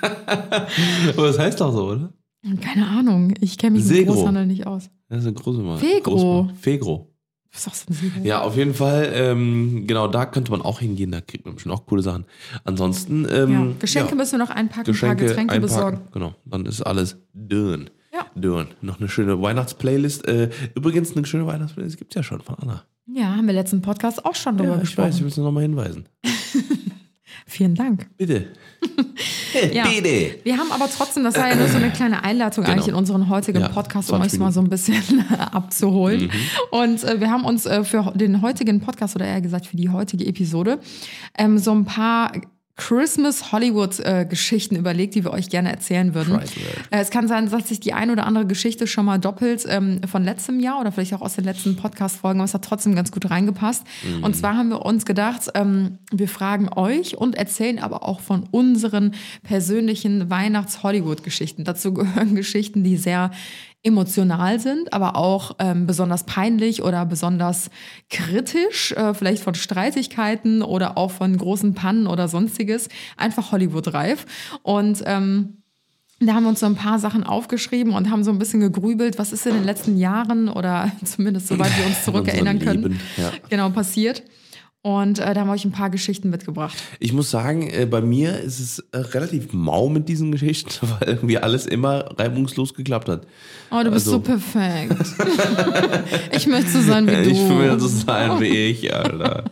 [0.02, 2.12] Aber das heißt doch so, oder?
[2.60, 4.14] Keine Ahnung, ich kenne mich mit Segro.
[4.14, 4.90] Großhandel nicht aus.
[5.08, 5.78] Das ist ein Großmann.
[5.78, 6.10] Fegro.
[6.44, 6.54] Großmann.
[6.56, 7.12] Fegro.
[7.52, 8.20] Was auch so ein Segro?
[8.22, 11.74] Ja, auf jeden Fall, ähm, genau, da könnte man auch hingehen, da kriegt man bestimmt
[11.74, 12.24] auch coole Sachen.
[12.64, 15.62] Ansonsten, ähm, Ja, Geschenke ja, müssen wir noch einpacken, Geschenke ein paar Getränke einpacken.
[15.62, 16.00] besorgen.
[16.12, 17.90] Genau, dann ist alles dön.
[18.12, 18.26] Ja.
[18.34, 18.66] Dön.
[18.80, 20.26] Noch eine schöne Weihnachtsplaylist.
[20.26, 22.82] Äh, übrigens, eine schöne Weihnachtsplaylist gibt's ja schon von Anna.
[23.06, 25.08] Ja, haben wir letzten Podcast auch schon drüber Ja, ich gesprochen.
[25.08, 26.08] weiß, ich will es nochmal hinweisen.
[27.46, 28.08] Vielen Dank.
[28.16, 28.46] Bitte.
[29.72, 29.84] Ja.
[29.88, 30.38] Bitte.
[30.44, 32.74] Wir haben aber trotzdem, das war ja nur so eine kleine Einleitung Genau.
[32.74, 36.24] eigentlich in unseren heutigen Ja, Podcast, um 20 euch mal so ein bisschen abzuholen.
[36.24, 36.30] Mhm.
[36.70, 39.88] Und äh, wir haben uns äh, für den heutigen Podcast oder eher gesagt für die
[39.88, 40.78] heutige Episode
[41.38, 42.32] ähm, so ein paar
[42.76, 46.38] Christmas Hollywood äh, Geschichten überlegt, die wir euch gerne erzählen würden.
[46.90, 50.00] Äh, es kann sein, dass sich die ein oder andere Geschichte schon mal doppelt ähm,
[50.06, 53.12] von letztem Jahr oder vielleicht auch aus den letzten Podcast-Folgen, aber es hat trotzdem ganz
[53.12, 53.84] gut reingepasst.
[54.22, 58.44] Und zwar haben wir uns gedacht, ähm, wir fragen euch und erzählen aber auch von
[58.50, 61.64] unseren persönlichen Weihnachts-Hollywood-Geschichten.
[61.64, 63.30] Dazu gehören Geschichten, die sehr
[63.86, 67.70] emotional sind, aber auch ähm, besonders peinlich oder besonders
[68.10, 72.88] kritisch, äh, vielleicht von Streitigkeiten oder auch von großen Pannen oder sonstiges.
[73.16, 74.26] Einfach Hollywood-reif.
[74.62, 75.62] Und ähm,
[76.18, 79.18] da haben wir uns so ein paar Sachen aufgeschrieben und haben so ein bisschen gegrübelt,
[79.18, 83.30] was ist in den letzten Jahren oder zumindest soweit wir uns zurückerinnern können, Leben, ja.
[83.48, 84.22] genau passiert.
[84.86, 86.76] Und äh, da haben wir euch ein paar Geschichten mitgebracht.
[87.00, 90.70] Ich muss sagen, äh, bei mir ist es äh, relativ mau mit diesen Geschichten,
[91.00, 93.26] weil irgendwie alles immer reibungslos geklappt hat.
[93.72, 94.94] Oh, du bist Also- so perfekt.
[96.30, 97.30] ich möchte so sein wie du.
[97.30, 99.42] Ich will so sein wie ich, Alter.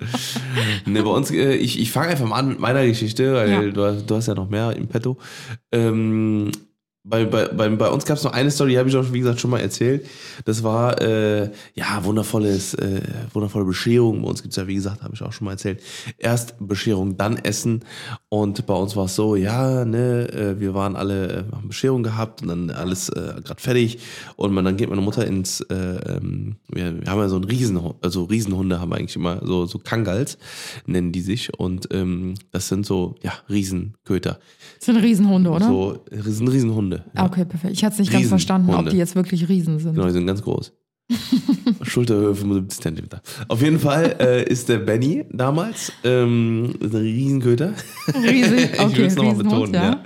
[0.87, 3.61] ne, bei uns, äh, ich, ich fange einfach mal an mit meiner Geschichte, weil Ja.
[3.63, 5.19] du, hast- du hast ja noch mehr im Petto.
[5.73, 6.53] Ähm,
[7.07, 9.21] bei, bei, bei, bei uns gab es noch eine Story, die habe ich auch, wie
[9.21, 10.07] gesagt, schon mal erzählt.
[10.47, 13.03] Das war, äh, ja, wundervolles, äh,
[13.35, 14.23] wundervolle Bescherung.
[14.23, 15.83] Bei uns gibt's ja, wie gesagt, habe ich auch schon mal erzählt.
[16.17, 17.85] Erst Bescherung, dann Essen.
[18.31, 22.03] Und bei uns war es so, ja, ne, äh, wir waren alle, äh, haben Bescherung
[22.03, 23.99] gehabt und dann alles äh, gerade fertig.
[24.37, 27.45] Und man, dann geht meine Mutter ins, äh, ähm, wir, wir haben ja so einen
[27.45, 30.39] Riesen, also Riesenhunde haben wir eigentlich immer, so, so Kangals
[30.87, 31.53] nennen die sich.
[31.59, 34.39] Und ähm, das sind so, ja, Riesenköter.
[34.79, 35.67] Das sind Riesenhunde, oder?
[35.67, 36.94] So, das sind Riesenhunde.
[37.15, 37.75] Ah, Okay, perfekt.
[37.75, 39.95] Ich hatte es nicht ganz verstanden, ob die jetzt wirklich Riesen sind.
[39.95, 40.73] Genau, die sind ganz groß.
[41.83, 43.21] Schulterhöhe 75 Zentimeter.
[43.49, 47.75] Auf jeden Fall äh, ist der Benny damals ähm, ein Riesenköter.
[48.23, 49.83] Riesig, ich okay, will es nochmal betonen, ja.
[49.83, 50.03] ja.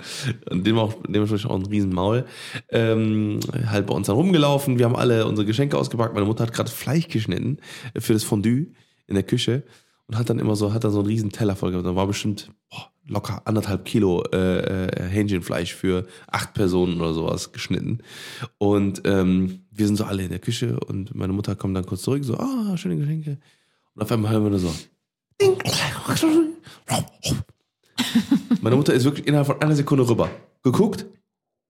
[0.51, 2.24] Und dem auch, dementsprechend auch ein Riesenmaul.
[2.70, 4.79] Ähm, halt bei uns dann rumgelaufen.
[4.79, 6.14] Wir haben alle unsere Geschenke ausgepackt.
[6.14, 7.59] Meine Mutter hat gerade Fleisch geschnitten
[7.96, 8.72] für das Fondue
[9.07, 9.62] in der Küche
[10.09, 11.87] und hat dann immer so, hat dann so einen riesen Teller voll gehabt.
[11.87, 17.53] Da war bestimmt boah, locker anderthalb Kilo äh, äh, Hähnchenfleisch für acht Personen oder sowas
[17.53, 17.99] geschnitten.
[18.57, 22.03] Und ähm, wir sind so alle in der Küche und meine Mutter kommt dann kurz
[22.03, 23.38] zurück, so, ah, schöne Geschenke.
[23.94, 24.75] Und auf einmal hören wir nur so.
[28.61, 30.31] Meine Mutter ist wirklich innerhalb von einer Sekunde rüber.
[30.62, 31.07] Geguckt,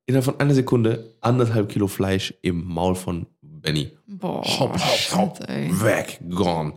[0.07, 3.91] innerhalb von einer Sekunde anderthalb Kilo Fleisch im Maul von Benny.
[4.07, 5.41] Boah, Hopp, hopp, hopp.
[5.49, 6.75] Weg, gone.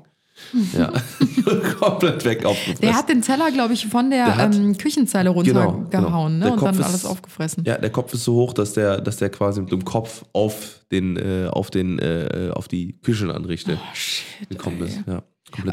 [0.78, 0.92] Ja,
[1.80, 2.82] komplett weg aufgefressen.
[2.82, 6.30] Der hat den Teller, glaube ich, von der, Der hat- ähm, Küchenzeile Genau, runtergehauen genau.
[6.30, 6.40] ne?
[6.44, 7.64] Der und Kopf dann ist- alles aufgefressen.
[7.66, 10.82] ja, der Kopf ist so hoch, dass der, dass der quasi mit dem Kopf auf
[10.92, 14.88] den, äh, auf den, äh, auf die Küchenanrichte Oh, shit, gekommen ey.
[14.88, 15.00] ist.
[15.08, 15.24] Ja,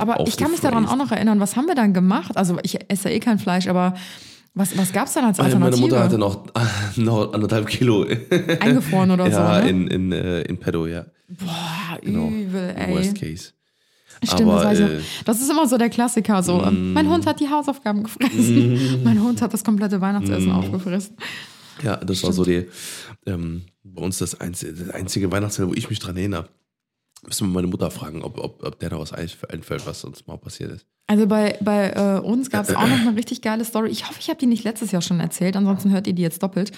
[0.00, 2.37] Aber ich kann mich daran auch noch erinnern, was haben wir dann gemacht?
[2.37, 3.94] Also ich esse ja eh kein Fleisch, aber
[4.54, 5.70] was, was gab es dann als Äh, Alternative?
[5.81, 6.46] Meine Mutter hatte noch,
[6.96, 8.07] noch anderthalb Kilo
[8.61, 9.68] Eingefroren oder ja, so, ne?
[9.70, 11.04] in, in, äh, in Petto, ja.
[11.28, 12.28] Boah, Genau.
[12.28, 13.35] übel, Worst ey.
[13.35, 13.52] case.
[14.22, 16.42] Stimmt, Aber, das, äh, das ist immer so der Klassiker.
[16.42, 19.02] So, ähm, mein Hund hat die Hausaufgaben gefressen.
[19.04, 21.16] mein Hund hat das komplette Weihnachtsessen aufgefressen.
[21.83, 22.66] Ja, das war so die,
[23.26, 26.48] ähm, bei uns das einzige, das einzige Weihnachtsfest, wo ich mich dran erinnere.
[27.24, 30.38] Müssen wir meine Mutter fragen, ob, ob, ob der da was einfällt, was sonst mal
[30.38, 30.87] passiert ist.
[31.09, 33.88] Also bei, bei äh, uns gab es auch noch eine richtig geile Story.
[33.90, 36.42] Ich hoffe, ich habe die nicht letztes Jahr schon erzählt, ansonsten hört ihr die jetzt
[36.42, 36.70] doppelt.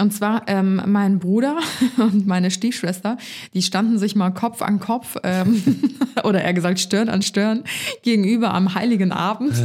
[0.00, 1.58] Und zwar ähm, mein Bruder
[1.98, 3.18] und meine Stiefschwester,
[3.54, 5.62] die standen sich mal Kopf an Kopf ähm,
[6.24, 7.64] oder eher gesagt Stirn an Stirn
[8.02, 9.52] gegenüber am Heiligen Abend.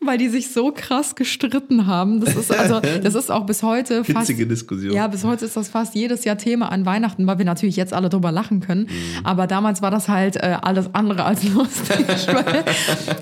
[0.00, 2.20] Weil die sich so krass gestritten haben.
[2.20, 4.28] Das ist also, das ist auch bis heute fast.
[4.28, 4.92] Hitzige Diskussion.
[4.92, 7.94] Ja, bis heute ist das fast jedes Jahr Thema an Weihnachten, weil wir natürlich jetzt
[7.94, 8.82] alle drüber lachen können.
[8.82, 9.24] Mhm.
[9.24, 12.04] Aber damals war das halt äh, alles andere als lustig.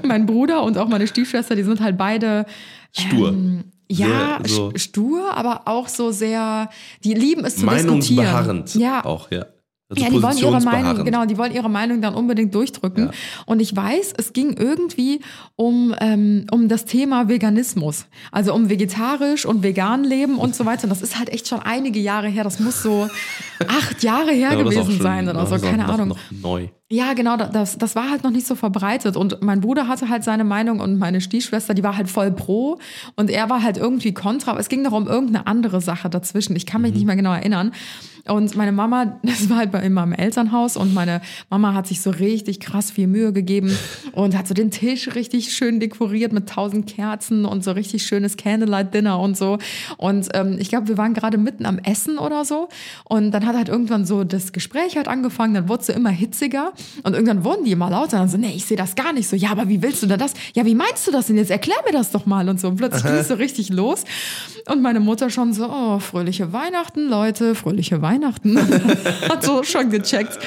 [0.04, 2.46] mein Bruder und auch meine Stiefschwester, die sind halt beide
[2.90, 3.28] Stur.
[3.28, 6.68] Ähm, ja, Sehr so- st- stur, aber auch so sehr,
[7.04, 7.86] die lieben es zu diskutieren.
[7.86, 9.46] Meinungsbeharrend Ja, auch, ja.
[9.88, 13.06] Also ja, die wollen ihre Meinung, genau, die wollen ihre Meinung dann unbedingt durchdrücken.
[13.06, 13.10] Ja.
[13.44, 15.20] Und ich weiß, es ging irgendwie
[15.54, 18.06] um, ähm, um das Thema Veganismus.
[18.30, 20.84] Also um vegetarisch und vegan leben und so weiter.
[20.84, 22.42] Und das ist halt echt schon einige Jahre her.
[22.42, 23.06] Das muss so
[23.68, 26.08] acht Jahre her Ja, gewesen schon- sein oder so, auch keine noch, Ahnung.
[26.08, 26.68] Noch neu.
[26.94, 29.16] Ja, genau, da- das, das war halt noch nicht so verbreitet.
[29.16, 32.78] Und mein Bruder hatte halt seine Meinung und meine Stiefschwester, die war halt voll pro
[33.16, 34.50] und er war halt irgendwie kontra.
[34.50, 36.54] Aber es ging noch um irgendeine andere Sache dazwischen.
[36.54, 37.72] Ich kann mich nicht mehr genau erinnern.
[38.28, 42.00] Und meine Mama, das war halt bei in meinem Elternhaus und meine Mama hat sich
[42.02, 43.76] so richtig krass viel Mühe gegeben
[44.12, 48.36] und hat so den Tisch richtig schön dekoriert mit tausend Kerzen und so richtig schönes
[48.36, 49.58] Candlelight Dinner und so.
[49.96, 52.68] Und ähm, ich glaube, wir waren gerade mitten am Essen oder so.
[53.04, 56.10] Und dann hat halt irgendwann so das Gespräch halt angefangen, dann wurde es so immer
[56.10, 56.72] hitziger
[57.02, 58.18] und irgendwann wurden die immer lauter.
[58.18, 59.36] Dann so, nee, ich sehe das gar nicht so.
[59.36, 60.34] Ja, aber wie willst du denn das?
[60.54, 61.50] Ja, wie meinst du das denn jetzt?
[61.50, 62.68] Erklär mir das doch mal und so.
[62.68, 64.04] Und plötzlich ging es so richtig los.
[64.68, 68.58] Und meine Mutter schon so, oh, fröhliche Weihnachten, Leute, fröhliche Weihnachten.
[69.28, 70.38] Hat so schon gecheckt.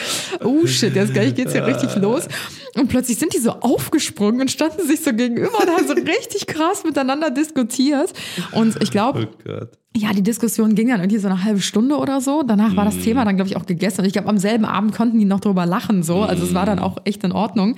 [0.43, 2.27] Oh shit, jetzt gleich geht's ja richtig los.
[2.75, 6.47] Und plötzlich sind die so aufgesprungen und standen sich so gegenüber und haben so richtig
[6.47, 8.11] krass miteinander diskutiert.
[8.51, 9.65] Und ich glaube, Oh
[9.97, 12.43] ja, die Diskussion ging dann irgendwie so eine halbe Stunde oder so.
[12.43, 14.01] Danach war das Thema dann, glaube ich, auch gegessen.
[14.01, 16.24] Und ich glaube, am selben Abend konnten die noch drüber lachen, so.
[16.25, 17.75] Also es war dann auch echt in Ordnung.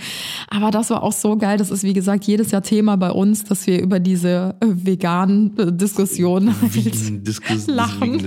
[0.49, 1.57] Aber das war auch so geil.
[1.57, 5.57] Das ist, wie gesagt, jedes Jahr Thema bei uns, dass wir über diese äh, veganen
[5.57, 8.21] äh, Diskussionen halt Discuss, Lachen.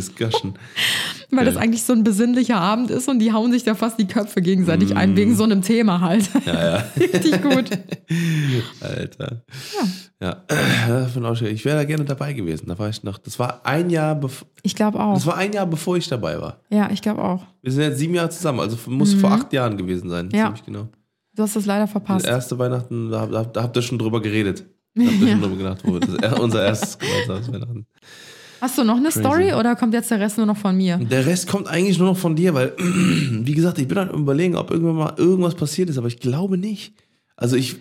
[1.31, 4.07] Weil das eigentlich so ein besinnlicher Abend ist und die hauen sich da fast die
[4.07, 6.29] Köpfe gegenseitig ein, wegen so einem Thema halt.
[6.45, 6.85] Ja, ja.
[6.97, 7.71] Richtig gut.
[8.81, 9.43] Alter.
[10.21, 10.37] Ja.
[10.47, 11.07] ja.
[11.43, 12.67] Ich wäre da gerne dabei gewesen.
[12.69, 13.19] Da war ich noch.
[13.19, 15.15] Das war ein Jahr, bev Ich glaube auch.
[15.15, 16.59] das war ein Jahr, bevor ich dabei war.
[16.71, 17.45] Ja, ich glaube auch.
[17.63, 20.29] Wir sind jetzt sieben Jahre zusammen, also muss vor acht Jahren gewesen sein.
[20.33, 20.47] Ja.
[20.47, 20.89] Ziemlich genau.
[21.35, 22.27] Du hast das leider Das verpasst.
[22.27, 24.65] erste Weihnachten, da, da, da habt ihr schon drüber geredet.
[24.95, 27.87] Da habt ihr schon drüber gedacht, wo das, er- unser erstes gemeinsames Weihnachten.
[28.61, 30.99] Hast du noch eine Story oder kommt jetzt der Rest nur noch von mir?
[30.99, 34.57] Der Rest kommt eigentlich nur noch von dir, weil, wie gesagt, ich bin halt überlegen,
[34.57, 36.93] ob irgendwann mal irgendwas passiert ist, aber ich glaube nicht.
[37.37, 37.77] Also ich,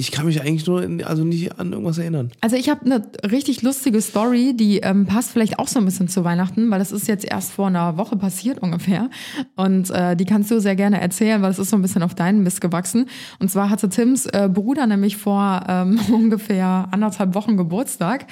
[0.00, 2.30] ich kann mich eigentlich nur, in, also nicht an irgendwas erinnern.
[2.40, 6.08] Also ich habe eine richtig lustige Story, die ähm, passt vielleicht auch so ein bisschen
[6.08, 9.10] zu Weihnachten, weil das ist jetzt erst vor einer Woche passiert ungefähr.
[9.56, 12.14] Und äh, die kannst du sehr gerne erzählen, weil es ist so ein bisschen auf
[12.14, 13.10] deinen Mist gewachsen.
[13.40, 18.24] Und zwar hatte Tims äh, Bruder nämlich vor ähm, ungefähr anderthalb Wochen Geburtstag.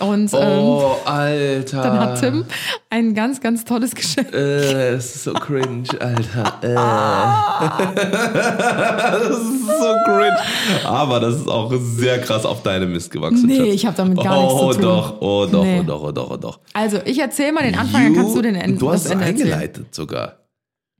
[0.00, 1.82] Und ähm, Oh, Alter.
[1.84, 2.44] dann hat Tim
[2.90, 4.32] ein ganz, ganz tolles Geschenk.
[4.34, 6.58] Äh, es ist so cringe, Alter.
[6.62, 6.74] Äh.
[8.32, 10.36] das ist so cringe.
[10.84, 13.46] Aber das ist auch sehr krass auf deine Mist gewachsen.
[13.46, 14.82] Nee, ich hab damit gar nichts oh, zu tun.
[14.82, 15.80] Doch, oh doch, Nee.
[15.80, 16.60] oh doch, oh doch, oh doch.
[16.72, 19.24] Also ich erzähle mal den Anfang, dann kannst du den Ende Du hast das Ende
[19.26, 19.52] erzählen.
[19.52, 20.36] eingeleitet sogar.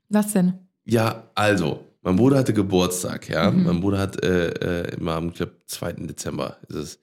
[0.08, 0.54] Was denn?
[0.84, 3.50] Ja, also, mein Bruder hatte Geburtstag, ja.
[3.50, 3.64] Mhm.
[3.64, 5.92] Mein Bruder hat äh, äh, immer am, ich glaube, 2.
[5.92, 6.98] Dezember ist es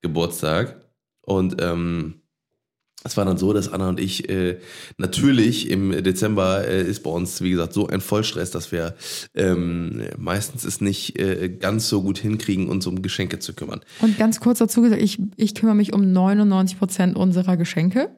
[0.00, 0.76] Geburtstag.
[1.22, 2.20] Und ähm,
[3.06, 4.58] es war dann so, dass Anna und ich äh,
[4.96, 8.94] natürlich im Dezember äh, ist bei uns, wie gesagt, so ein Vollstress, dass wir
[9.34, 13.80] ähm, meistens es nicht äh, ganz so gut hinkriegen, uns um Geschenke zu kümmern.
[14.00, 18.08] Und ganz kurz dazu gesagt, ich, ich kümmere mich um 99 Prozent unserer Geschenke.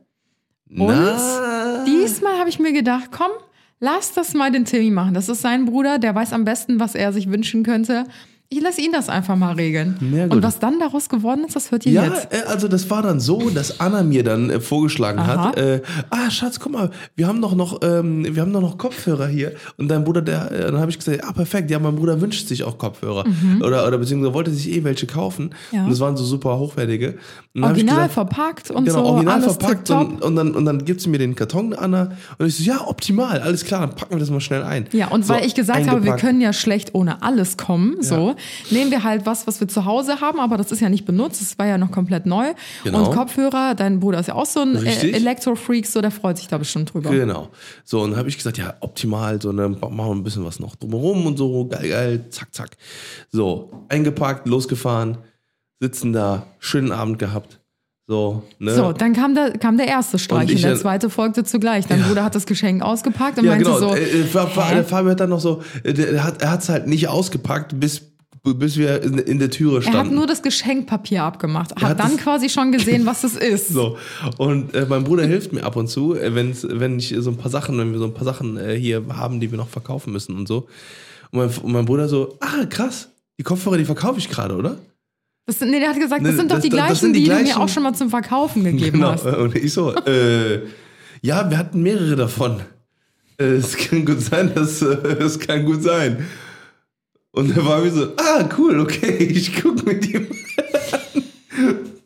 [0.71, 3.31] Und Na, diesmal habe ich mir gedacht, komm,
[3.81, 5.15] lass das mal den Timmy machen.
[5.15, 8.05] Das ist sein Bruder, der weiß am besten, was er sich wünschen könnte.
[8.49, 9.97] Ich lasse ihn das einfach mal regeln.
[10.15, 10.25] Ja.
[10.27, 12.33] Und was dann daraus geworden ist, das hört ihr Ja, jetzt.
[12.33, 15.49] äh, also das war dann so, dass Anna mir dann äh, vorgeschlagen Aha.
[15.49, 18.79] hat, äh, ah Schatz, guck mal, wir haben doch noch, ähm, wir haben doch noch
[18.79, 19.53] Kopfhörer hier.
[19.79, 22.47] Und dein Bruder, der, äh, dann habe ich gesagt, ah perfekt, ja, mein Bruder wünscht
[22.47, 23.25] sich auch Kopfhörer
[23.61, 25.47] oder oder beziehungsweise wollte sich eh welche kaufen.
[25.47, 25.77] Mhm.
[25.77, 25.85] Ja.
[25.85, 27.17] Und das waren so super hochwertige.
[27.61, 31.09] Original gesagt, verpackt und genau, so, original verpackt und, und dann und dann gibt sie
[31.09, 34.31] mir den Karton Anna und ich so ja optimal alles klar dann packen wir das
[34.31, 37.23] mal schnell ein Ja, und so, weil ich gesagt habe, wir können ja schlecht ohne
[37.23, 38.36] alles kommen, so,
[38.71, 41.41] nehmen wir halt was, was wir zu Hause haben, aber das ist ja nicht benutzt,
[41.41, 42.53] das war ja noch komplett neu.
[42.85, 43.07] Genau.
[43.09, 45.15] Und Kopfhörer, dein Bruder ist ja auch so ein äh, Richtig.
[45.15, 47.11] Elektro-Freak, so, der freut sich da bestimmt drüber.
[47.11, 47.49] Genau.
[47.85, 50.61] So, und dann habe ich gesagt, ja, optimal, so, dann machen wir ein bisschen was
[50.61, 52.71] noch drumherum und so, geil, geil, zack, zack.
[53.31, 55.19] So, eingepackt, losgefahren,
[55.81, 57.61] sitzen da, schönen Abend gehabt.
[58.09, 58.73] So, ne?
[58.73, 61.87] So, dann kam der, kam der erste Streich Und und, der zweite folgte zugleich.
[61.87, 63.79] Dein Bruder hat das Geschenk ausgepackt und ja, meinte genau.
[63.81, 64.75] so, äh, äh, Fa- Fa- hä?
[64.77, 67.81] der Fabio hat dann noch so, äh, der, der er hat es halt nicht ausgepackt,
[67.81, 68.03] bis,
[68.55, 69.99] bis wir in, in der Türe er standen.
[69.99, 73.69] hat nur das Geschenkpapier abgemacht, hat, hat dann quasi schon gesehen, was es ist.
[73.69, 73.97] So.
[74.39, 77.37] Und äh, mein Bruder hilft mir ab und zu, äh, wenn's, wenn ich so ein
[77.37, 80.13] paar Sachen, wenn wir so ein paar Sachen äh, hier haben, die wir noch verkaufen
[80.13, 80.69] müssen und so.
[81.31, 84.79] Und mein, und mein Bruder so, ah, krass, die Kopfhörer, die verkaufe ich gerade, oder?
[85.47, 87.21] Das, sind- nee, der hat gesagt, das Nee, sind doch das- die gleichen, sind die
[87.21, 89.13] die, du gleichen- mir auch schon mal zum Verkaufen gegeben Genau.
[89.13, 89.27] hast.
[89.27, 90.61] Und ich so, äh,
[91.23, 92.61] ja, wir hatten mehrere davon.
[93.39, 94.87] Äh, Es kann gut sein, dass äh,
[95.21, 96.25] es kann gut sein.
[97.37, 100.27] Und er war wie so, ah, cool, okay, ich guck mir die mal
[100.93, 101.23] an.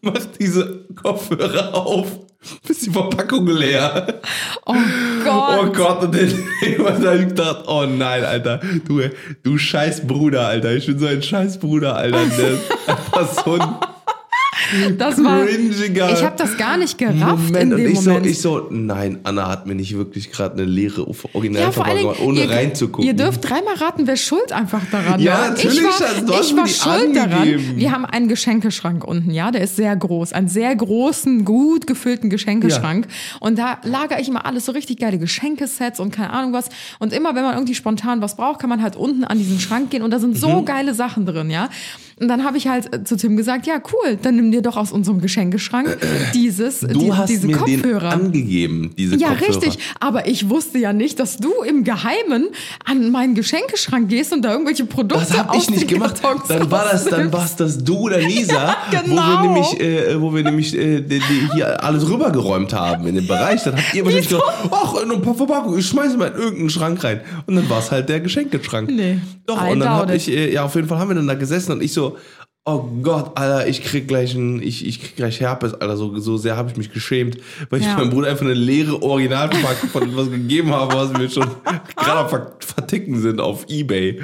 [0.02, 2.18] Mach diese Kopfhörer auf,
[2.66, 4.20] bis die Verpackung leer.
[4.66, 4.74] Oh
[5.24, 5.58] Gott.
[5.60, 9.02] Oh Gott, und dann habe ich gedacht, oh nein, Alter, du,
[9.44, 13.52] du scheiß Bruder, Alter, ich bin so ein scheiß Bruder, Alter, der ist einfach so
[13.52, 13.74] ein
[14.98, 17.56] das war, cringiger ich habe das gar nicht gerafft Moment.
[17.56, 18.26] in Und dem ich so, Moment.
[18.26, 22.40] ich so, nein, Anna hat mir nicht wirklich gerade eine leere ja, Dingen, gemacht, ohne
[22.40, 23.06] ihr, reinzugucken.
[23.06, 25.48] ihr dürft dreimal raten, wer schuld einfach daran Ja, war.
[25.50, 27.32] natürlich, ich war, ich war die schuld daran.
[27.32, 27.76] angegeben.
[27.76, 32.30] Wir haben einen Geschenkeschrank unten, ja, der ist sehr groß, einen sehr großen, gut gefüllten
[32.30, 33.06] Geschenkeschrank.
[33.40, 36.68] Und da lagere ich immer alles so richtig geile Geschenkesets und keine Ahnung was.
[36.98, 39.90] Und immer, wenn man irgendwie spontan was braucht, kann man halt unten an diesen Schrank
[39.90, 40.36] gehen und da sind Mhm.
[40.36, 41.68] so geile Sachen drin, ja.
[42.20, 44.76] Und dann habe ich halt äh, zu Tim gesagt, ja cool, dann nimm dir doch
[44.76, 45.96] aus unserem Geschenkeschrank
[46.34, 48.10] dieses, du die, hast diese mir Kopfhörer.
[48.10, 49.48] den angegeben, diese Ja, Kopfhörer.
[49.62, 49.78] richtig.
[50.00, 52.48] Aber ich wusste ja nicht, dass du im Geheimen
[52.84, 56.20] an meinen Geschenkeschrank gehst und da irgendwelche Produkte Das habe ich nicht gemacht.
[56.20, 57.32] Kartons Dann war das, dann rausnimmst.
[57.32, 59.42] war's das du oder Lisa, Ja, wo wir genau.
[59.42, 63.62] nämlich, äh, wo wir nämlich äh, die, die hier alles rübergeräumt haben in den Bereich.
[63.64, 67.02] Dann habt ihr wahrscheinlich gedacht, ach, ein paar Verpackungen, ich schmeiße mal in irgendeinen Schrank
[67.02, 67.20] rein.
[67.46, 68.90] Und dann war es halt der Geschenkeschrank.
[68.90, 71.26] Nee, Doch, I und dann habe ich, äh, ja, auf jeden Fall haben wir dann
[71.26, 72.09] da gesessen und ich so,
[72.66, 76.36] oh Gott, Alter, ich krieg gleich ein, ich, ich krieg gleich Herpes, Alter, so, so
[76.36, 77.38] sehr habe ich mich geschämt,
[77.70, 77.96] weil ich Ja.
[77.96, 81.48] meinem Bruder einfach eine leere Originalverpackung von etwas gegeben habe, was wir schon
[81.96, 84.20] gerade verticken sind auf Ebay.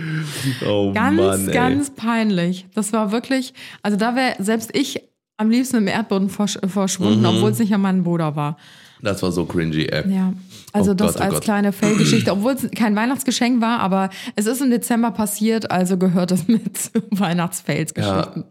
[0.67, 1.55] Oh Ganz, Mann, ey.
[1.55, 2.67] ganz peinlich.
[2.75, 5.01] Das war wirklich, also da wäre selbst ich
[5.39, 7.27] am liebsten im Erdboden versch verschwunden, Mhm.
[7.27, 8.57] obwohl es nicht ja mein Bruder war.
[9.03, 10.11] Das war so cringy, ey.
[10.13, 10.33] Ja.
[10.73, 11.43] Also Oh das Gott, oh als Gott.
[11.45, 16.33] kleine Fellgeschichte, obwohl es kein Weihnachtsgeschenk war, aber es ist im Dezember passiert, also gehört
[16.33, 18.45] es mit zu Weihnachtsfails-Geschichten.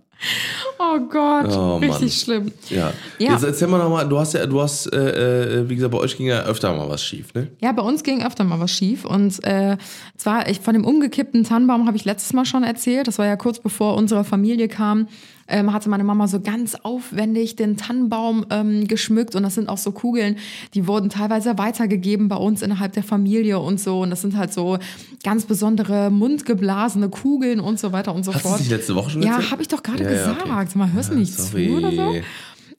[0.79, 2.09] Oh Gott, Oh, richtig Mann.
[2.09, 2.51] schlimm.
[2.69, 2.93] Ja.
[3.19, 3.33] Ja.
[3.33, 6.15] Jetzt erzähl mal nochmal, du hast ja, du hast, äh, äh, wie gesagt, bei euch
[6.17, 7.49] ging ja öfter mal was schief, ne?
[7.61, 9.03] Ja, bei uns ging öfter mal was schief.
[9.03, 9.77] Und äh,
[10.17, 13.07] zwar, ich, von dem umgekippten Tannenbaum habe ich letztes Mal schon erzählt.
[13.07, 15.07] Das war ja kurz bevor unsere Familie kam.
[15.47, 19.35] Ähm, hatte meine Mama so ganz aufwendig den Tannenbaum ähm, geschmückt.
[19.35, 20.37] Und das sind auch so Kugeln,
[20.73, 24.01] die wurden teilweise weitergegeben bei uns innerhalb der Familie und so.
[24.01, 24.79] Und das sind halt so
[25.23, 28.59] ganz besondere mundgeblasene Kugeln und so weiter und so Hast du fort.
[28.59, 29.51] es nicht letzte Woche schon Ja, erzählt?
[29.51, 30.41] habe ich doch gerade Ja, ja, gesagt.
[30.49, 30.65] okay.
[30.67, 31.67] Sag mal, hörst du Ja, nicht sorry.
[31.67, 32.15] zu oder so?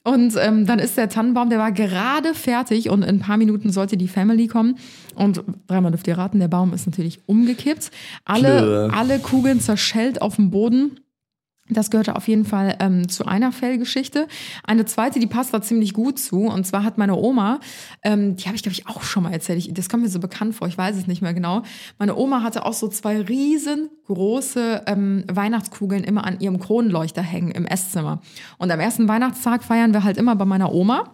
[0.02, 3.70] Und ähm, dann ist der Tannenbaum, der war gerade fertig und in ein paar Minuten
[3.72, 4.76] sollte die Family kommen.
[5.16, 7.90] Und dreimal dürft ihr raten, der Baum ist natürlich umgekippt.
[8.24, 11.00] Alle, alle Kugeln zerschellt auf dem Boden.
[11.68, 14.28] Das gehörte auf jeden Fall ähm, zu einer Fellgeschichte.
[14.64, 16.42] Eine zweite, die passt da ziemlich gut zu.
[16.42, 17.58] Und zwar hat meine Oma,
[18.02, 19.58] ähm, die habe ich glaube ich auch schon mal erzählt.
[19.58, 21.62] Ich, das kommt mir so bekannt vor, ich weiß es nicht mehr genau.
[21.98, 27.66] Meine Oma hatte auch so zwei riesengroße ähm, Weihnachtskugeln immer an ihrem Kronleuchter hängen im
[27.66, 28.20] Esszimmer.
[28.58, 31.12] Und am ersten Weihnachtstag feiern wir halt immer bei meiner Oma.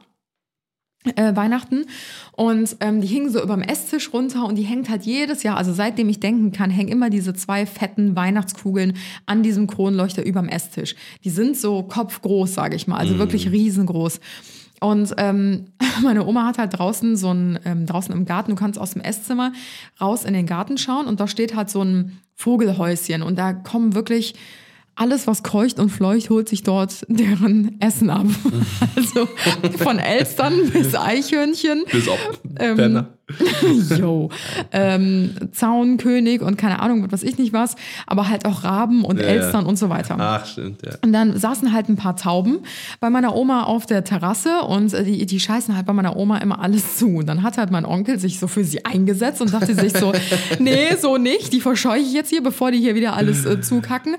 [1.04, 1.86] Äh, Weihnachten
[2.32, 5.56] und ähm, die hingen so über dem Esstisch runter und die hängt halt jedes Jahr,
[5.56, 8.94] also seitdem ich denken kann, hängen immer diese zwei fetten Weihnachtskugeln
[9.26, 10.94] an diesem Kronleuchter über dem Esstisch.
[11.24, 14.20] Die sind so kopfgroß, sage ich mal, also wirklich riesengroß.
[14.80, 15.66] Und ähm,
[16.02, 19.02] meine Oma hat halt draußen so ein, ähm, draußen im Garten, du kannst aus dem
[19.02, 19.52] Esszimmer
[20.00, 23.94] raus in den Garten schauen und da steht halt so ein Vogelhäuschen und da kommen
[23.94, 24.34] wirklich
[25.02, 28.26] alles, was keucht und fleucht, holt sich dort deren Essen ab.
[28.94, 29.28] Also
[29.78, 31.84] von Elstern bis Eichhörnchen.
[31.90, 32.18] Bis auf
[32.60, 33.06] Ähm.
[33.98, 34.30] Jo.
[34.72, 39.26] Ähm, Zaunkönig und keine Ahnung, was ich nicht was, aber halt auch Raben und Ja,
[39.26, 39.68] Elstern ja.
[39.68, 40.16] und so weiter.
[40.18, 40.92] Ach, stimmt, ja.
[41.02, 42.60] Und dann saßen halt ein paar Tauben
[43.00, 46.38] bei meiner Oma auf der Terrasse und äh, die, die scheißen halt bei meiner Oma
[46.38, 47.16] immer alles zu.
[47.16, 50.12] Und dann hat halt mein Onkel sich so für sie eingesetzt und dachte sich so,
[50.58, 54.16] nee, so nicht, die verscheuche ich jetzt hier, bevor die hier wieder alles äh, zukacken.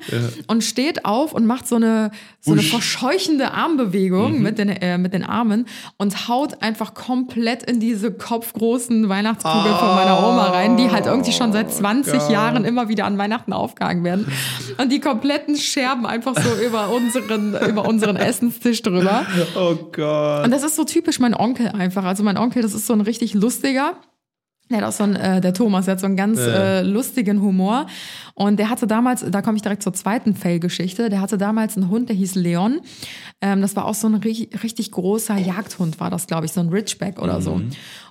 [0.48, 5.14] Und steht auf und macht so eine, so eine verscheuchende Armbewegung mit, den, äh, mit
[5.14, 5.66] den Armen
[5.98, 11.32] und haut einfach komplett in diese kopfgroßen Weihnachtskugel von meiner Oma rein, die halt irgendwie
[11.32, 14.32] schon seit 20 Jahren immer wieder an Weihnachten aufgehangen werden.
[14.78, 19.26] Und die kompletten Scherben einfach so über unseren, über unseren Essenstisch drüber.
[19.56, 20.46] Oh Gott.
[20.46, 22.04] Und das ist so typisch mein Onkel einfach.
[22.04, 23.94] Also mein Onkel, das ist so ein richtig lustiger.
[24.70, 27.42] Der hat auch so ein, äh, der Thomas, der hat so einen ganz äh, lustigen
[27.42, 27.86] Humor.
[28.34, 31.90] Und der hatte damals, da komme ich direkt zur zweiten Fail-Geschichte, der hatte damals einen
[31.90, 32.80] Hund, der hieß Leon.
[33.42, 36.62] Ähm, das war auch so ein ri richtig großer Jagdhund, war das, glaube ich, so
[36.62, 37.62] ein Ridgeback oder so.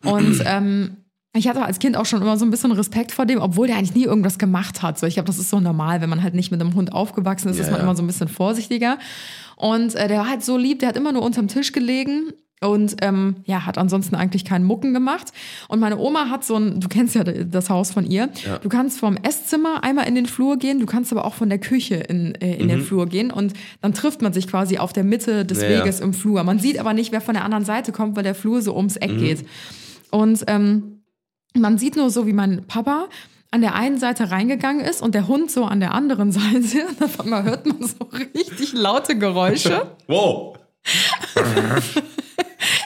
[0.05, 0.97] Und ähm,
[1.35, 3.77] ich hatte als Kind auch schon immer so ein bisschen Respekt vor dem, obwohl der
[3.77, 4.99] eigentlich nie irgendwas gemacht hat.
[4.99, 7.49] So, ich glaube, das ist so normal, wenn man halt nicht mit einem Hund aufgewachsen
[7.49, 8.99] ist, Ja, ist man immer so ein bisschen vorsichtiger.
[9.57, 12.33] Und äh, der war halt so lieb, der hat immer nur unterm Tisch gelegen
[12.63, 15.33] und ähm, ja, hat ansonsten eigentlich keinen Mucken gemacht.
[15.69, 18.59] Und meine Oma hat so ein, du kennst ja das Haus von ihr, Ja.
[18.59, 21.59] du kannst vom Esszimmer einmal in den Flur gehen, du kannst aber auch von der
[21.59, 25.05] Küche in, äh, in den Flur gehen und dann trifft man sich quasi auf der
[25.05, 25.65] Mitte des Mhm.
[25.65, 25.81] Ja.
[25.81, 26.43] Weges im Flur.
[26.45, 28.95] Man sieht aber nicht, wer von der anderen Seite kommt, weil der Flur so ums
[28.97, 29.03] Mhm.
[29.03, 29.45] Eck geht.
[30.11, 31.03] Und ähm,
[31.55, 33.07] man sieht nur so, wie mein Papa
[33.51, 36.87] an der einen Seite reingegangen ist und der Hund so an der anderen Seite.
[36.89, 37.97] Und auf einmal hört man so
[38.35, 39.89] richtig laute Geräusche.
[40.07, 40.57] Wow.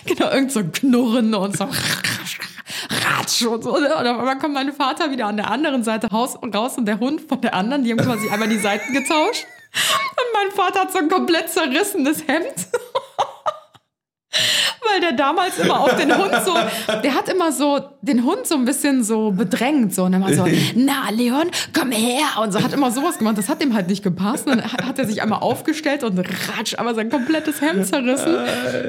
[0.07, 3.79] Genau, irgend so Knurren und so Ratsch und so.
[3.79, 3.89] ne?
[3.97, 6.53] Und auf einmal kommt mein Vater wieder an der anderen Seite raus und
[6.87, 7.85] der Hund von der anderen.
[7.85, 9.47] Die haben quasi einmal die Seiten getauscht.
[9.75, 12.55] Und mein Vater hat so ein komplett zerrissenes Hemd.
[14.89, 16.55] Weil der damals immer auf den Hund so,
[17.03, 20.47] der hat immer so den Hund so ein bisschen so bedrängt, so und immer so,
[20.75, 24.03] na Leon, komm her und so, hat immer sowas gemacht, das hat ihm halt nicht
[24.03, 24.47] gepasst.
[24.47, 28.37] Und dann hat er sich einmal aufgestellt und ratsch, aber sein komplettes Hemd zerrissen.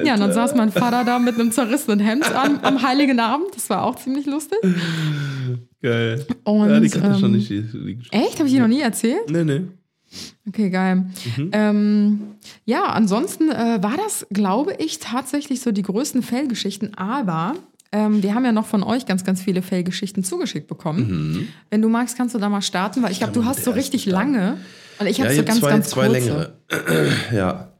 [0.04, 3.48] Ja, und dann saß mein Vater da mit einem zerrissenen Hemd am, am Heiligen Abend,
[3.54, 4.58] das war auch ziemlich lustig.
[5.80, 6.26] Geil.
[6.44, 7.50] Und, ja, die kannte ich schon ähm, nicht.
[7.50, 7.98] Die, die.
[8.10, 8.38] Echt?
[8.38, 9.30] Habe ich dir noch nie erzählt?
[9.30, 9.62] Nee, nee.
[10.46, 11.06] Okay, geil.
[11.36, 11.50] Mhm.
[11.52, 12.20] Ähm,
[12.64, 17.54] ja, ansonsten äh, war das, glaube ich, tatsächlich so die größten Fellgeschichten, aber
[17.92, 21.32] ähm, wir haben ja noch von euch ganz, ganz viele Fellgeschichten zugeschickt bekommen.
[21.32, 21.48] Mhm.
[21.70, 24.06] Wenn du magst, kannst du da mal starten, weil ich glaube, du hast so richtig
[24.06, 24.58] lange
[24.98, 26.20] und ich habe Ja, so ich ganz, habe zwei, ganz zwei kurze.
[26.70, 27.12] längere.
[27.32, 27.72] ja.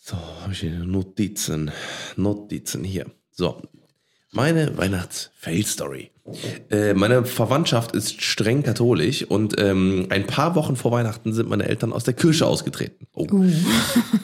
[0.00, 1.70] So, habe ich hier Notizen.
[2.16, 3.06] Notizen hier.
[3.30, 3.62] So.
[4.30, 6.11] Meine Weihnachts-Fail-Story.
[6.70, 11.66] Äh, meine Verwandtschaft ist streng katholisch und ähm, ein paar Wochen vor Weihnachten sind meine
[11.68, 13.06] Eltern aus der Kirche ausgetreten.
[13.12, 13.50] Oh, Uh.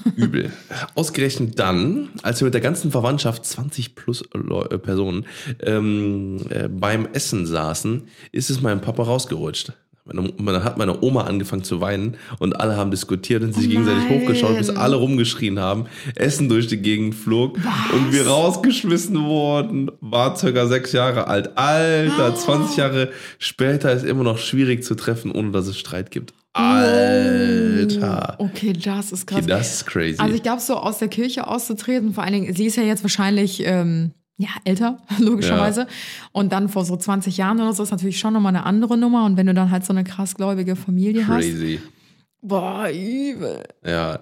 [0.17, 0.53] übel.
[0.95, 5.27] Ausgerechnet dann, als wir mit der ganzen Verwandtschaft, 20 plus äh, Personen,
[5.61, 9.73] ähm, äh, beim Essen saßen, ist es meinem Papa rausgerutscht.
[10.13, 13.71] Meine, dann hat meine Oma angefangen zu weinen und alle haben diskutiert und sich Oh
[13.71, 17.59] gegenseitig hochgeschaut, bis alle rumgeschrien haben, Essen durch die Gegend flog
[17.93, 19.91] und wir rausgeschmissen wurden.
[20.01, 21.57] War circa sechs Jahre alt.
[21.57, 26.35] Alter, 20 Jahre später ist immer noch schwierig zu treffen, ohne dass es Streit gibt.
[26.53, 28.37] Alter.
[28.39, 29.39] Okay, das ist krass.
[29.39, 30.19] Okay, das ist crazy.
[30.19, 33.05] Also ich glaube, so aus der Kirche auszutreten, vor allen Dingen, sie ist ja jetzt
[33.05, 35.87] wahrscheinlich ähm, ja, älter, logischerweise.
[36.33, 39.25] Und dann vor so 20 Jahren oder so ist natürlich schon nochmal eine andere Nummer.
[39.25, 41.81] Und wenn du dann halt so eine krassgläubige Familie crazy.
[41.83, 41.93] hast.
[42.41, 43.65] Boah, übel.
[43.85, 44.21] Ja.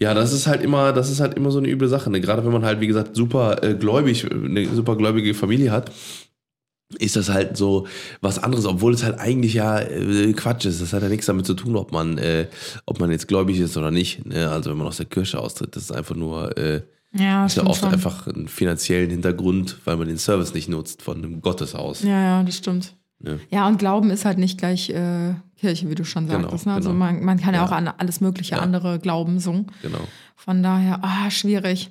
[0.00, 2.10] Ja, das ist halt immer, das ist halt immer so eine üble Sache.
[2.10, 2.20] Ne?
[2.20, 5.92] Gerade wenn man halt, wie gesagt, super äh, gläubig, eine super gläubige Familie hat,
[6.98, 7.86] ist das halt so
[8.20, 10.82] was anderes, obwohl es halt eigentlich ja äh, Quatsch ist.
[10.82, 12.48] Das hat ja nichts damit zu tun, ob man, äh,
[12.86, 14.26] ob man jetzt gläubig ist oder nicht.
[14.26, 14.50] Ne?
[14.50, 16.82] Also wenn man aus der Kirche austritt, das ist einfach nur, äh,
[17.16, 17.92] Ja, ist ja oft schon.
[17.92, 22.02] einfach einen finanziellen Hintergrund, weil man den Service nicht nutzt von einem Gotteshaus.
[22.02, 22.94] Ja, ja, das stimmt.
[23.20, 23.38] Ne?
[23.50, 26.66] Ja, und Glauben ist halt nicht gleich äh, Kirche, wie du schon Genau, sagtest.
[26.66, 26.72] Ne?
[26.74, 27.04] Also genau.
[27.04, 27.66] man, man kann ja, Ja.
[27.66, 28.60] auch an alles mögliche Ja.
[28.60, 29.64] andere glauben so.
[29.82, 30.00] Genau.
[30.36, 31.90] Von daher, ah, schwierig.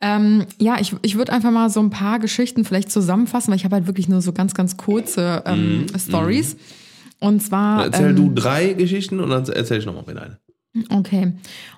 [0.00, 3.64] Ähm, ja, ich, ich würde einfach mal so ein paar Geschichten vielleicht zusammenfassen, weil ich
[3.64, 6.56] habe halt wirklich nur so ganz, ganz kurze ähm, Stories.
[7.20, 7.84] Und zwar.
[7.84, 10.38] Dann erzähl ähm, du drei Geschichten und dann erzähl ich nochmal wieder eine.
[10.88, 11.32] Okay.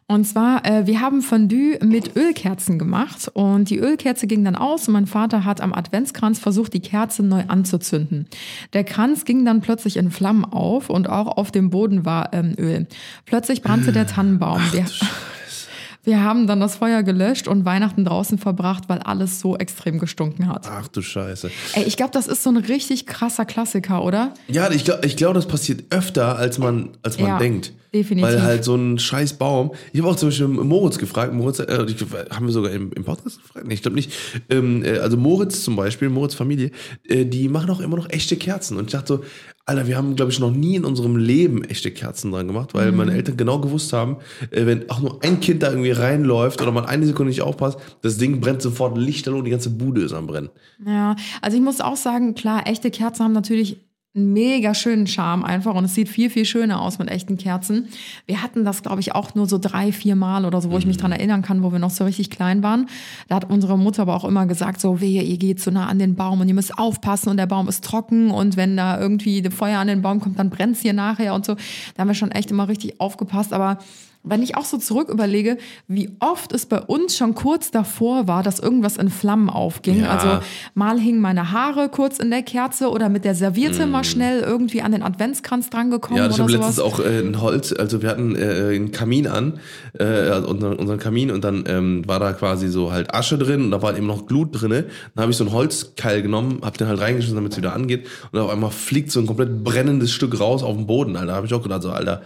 [0.07, 4.87] Und zwar, äh, wir haben Fondue mit Ölkerzen gemacht und die Ölkerze ging dann aus
[4.87, 8.27] und mein Vater hat am Adventskranz versucht, die Kerze neu anzuzünden.
[8.75, 12.55] Der Kranz ging dann plötzlich in Flammen auf und auch auf dem Boden war ähm,
[12.59, 12.87] Öl.
[13.25, 14.61] Plötzlich brannte der Tannenbaum.
[14.61, 15.07] Ach, Scheiße.
[16.05, 20.49] wir haben dann das Feuer gelöscht und Weihnachten draußen verbracht, weil alles so extrem gestunken
[20.49, 20.69] hat.
[20.71, 21.51] Ach du Scheiße.
[21.73, 24.35] Ey, ich glaube, das ist so ein richtig krasser Klassiker, oder?
[24.49, 27.73] Ja, ich glaube, ich glaub, das passiert öfter, als man, als man Ja, denkt.
[27.93, 28.31] Definitiv.
[28.31, 29.73] Weil halt so ein scheiß Baum.
[29.93, 31.33] Ich habe auch zum Beispiel Moritz gefragt.
[31.35, 31.97] Moritz, äh, ich,
[32.31, 33.67] haben wir sogar im, im Podcast gefragt?
[33.67, 34.13] Nee, ich glaube nicht.
[34.51, 36.71] Ähm, äh, also Moritz zum Beispiel, Moritz Familie,
[37.09, 38.77] äh, die machen auch immer noch echte Kerzen.
[38.77, 39.25] Und ich dachte so,
[39.65, 42.91] Alter, wir haben, glaube ich, noch nie in unserem Leben echte Kerzen dran gemacht, weil
[42.91, 42.97] Mhm.
[42.99, 44.17] meine Eltern genau gewusst haben,
[44.51, 47.79] äh, wenn auch nur ein Kind da irgendwie reinläuft oder man eine Sekunde nicht aufpasst,
[48.03, 50.51] das Ding brennt sofort lichterloh und die ganze Bude ist am Brennen.
[50.85, 53.77] Ja, also ich muss auch sagen, klar, echte Kerzen haben natürlich
[54.15, 57.89] einen mega schönen Charme einfach und es sieht viel, viel schöner aus mit echten Kerzen.
[58.27, 60.85] Wir hatten das, glaube ich, auch nur so drei, vier Mal oder so, wo ich
[60.85, 62.89] mich dran erinnern kann, wo wir noch so richtig klein waren.
[63.29, 65.99] Da hat unsere Mutter aber auch immer gesagt, so wehe, ihr geht so nah an
[65.99, 69.43] den Baum und ihr müsst aufpassen und der Baum ist trocken und wenn da irgendwie
[69.51, 71.55] Feuer an den Baum kommt, dann brennt's hier nachher und so.
[71.95, 73.79] Da haben wir schon echt immer richtig aufgepasst, aber
[74.23, 75.59] wenn ich auch so zurück überlege,
[75.89, 80.03] wie oft es bei uns schon kurz davor war, dass irgendwas in Flammen aufging.
[80.03, 80.11] Ja.
[80.11, 80.45] Also
[80.75, 84.83] mal hingen meine Haare kurz in der Kerze oder mit der Serviette mal schnell irgendwie
[84.83, 86.17] an den Adventskranz drangekommen Mm.
[86.17, 89.61] Ja, ich habe letztens auch äh, ein Holz, also wir hatten äh, einen Kamin an,
[89.99, 93.65] äh, also unseren, unseren Kamin und dann ähm, war da quasi so halt Asche drin
[93.65, 94.87] und da war eben noch Glut drinne.
[95.15, 98.07] Dann habe ich so einen Holzkeil genommen, habe den halt reingeschmissen, damit es wieder angeht
[98.31, 101.17] und auf einmal fliegt so ein komplett brennendes Stück raus auf den Boden.
[101.17, 102.23] Alter, habe ich auch gedacht so, Alter,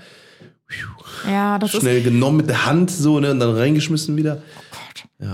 [1.29, 4.43] ja, das ist schnell genommen mit der Hand so ne, und dann reingeschmissen wieder.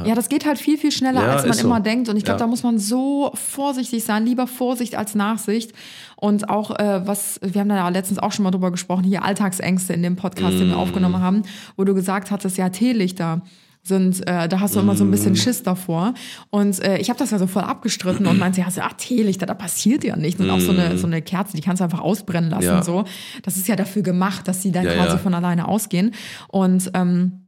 [0.07, 0.15] Ja.
[0.15, 1.67] das geht halt viel, viel schneller, Ja, als man ist so.
[1.67, 2.09] immer denkt.
[2.09, 2.45] Und ich glaube, Ja.
[2.45, 4.25] da muss man so vorsichtig sein.
[4.25, 5.73] Lieber Vorsicht als Nachsicht.
[6.15, 9.25] Und auch, äh, was, wir haben da ja letztens auch schon mal drüber gesprochen, hier
[9.25, 10.59] Alltagsängste in dem Podcast, Mm.
[10.59, 11.43] den wir aufgenommen haben,
[11.77, 13.43] wo du gesagt hattest, ja, Teelichter
[13.85, 15.11] sind, äh, da hast du immer so ein Mm.
[15.11, 16.15] bisschen Schiss davor.
[16.51, 19.45] Und äh, ich habe das ja so voll abgestritten und meinte, ja, so, ach, Teelichter,
[19.47, 20.41] da passiert ja nichts.
[20.41, 22.67] Und auch so eine, so eine Kerze, die kannst du einfach ausbrennen lassen.
[22.67, 22.77] Mm.
[22.77, 22.83] Ja.
[22.83, 23.05] So.
[23.43, 25.19] Das ist ja dafür gemacht, dass sie dann Ja, quasi ja.
[25.19, 26.13] von alleine ausgehen.
[26.49, 27.42] Und ähm,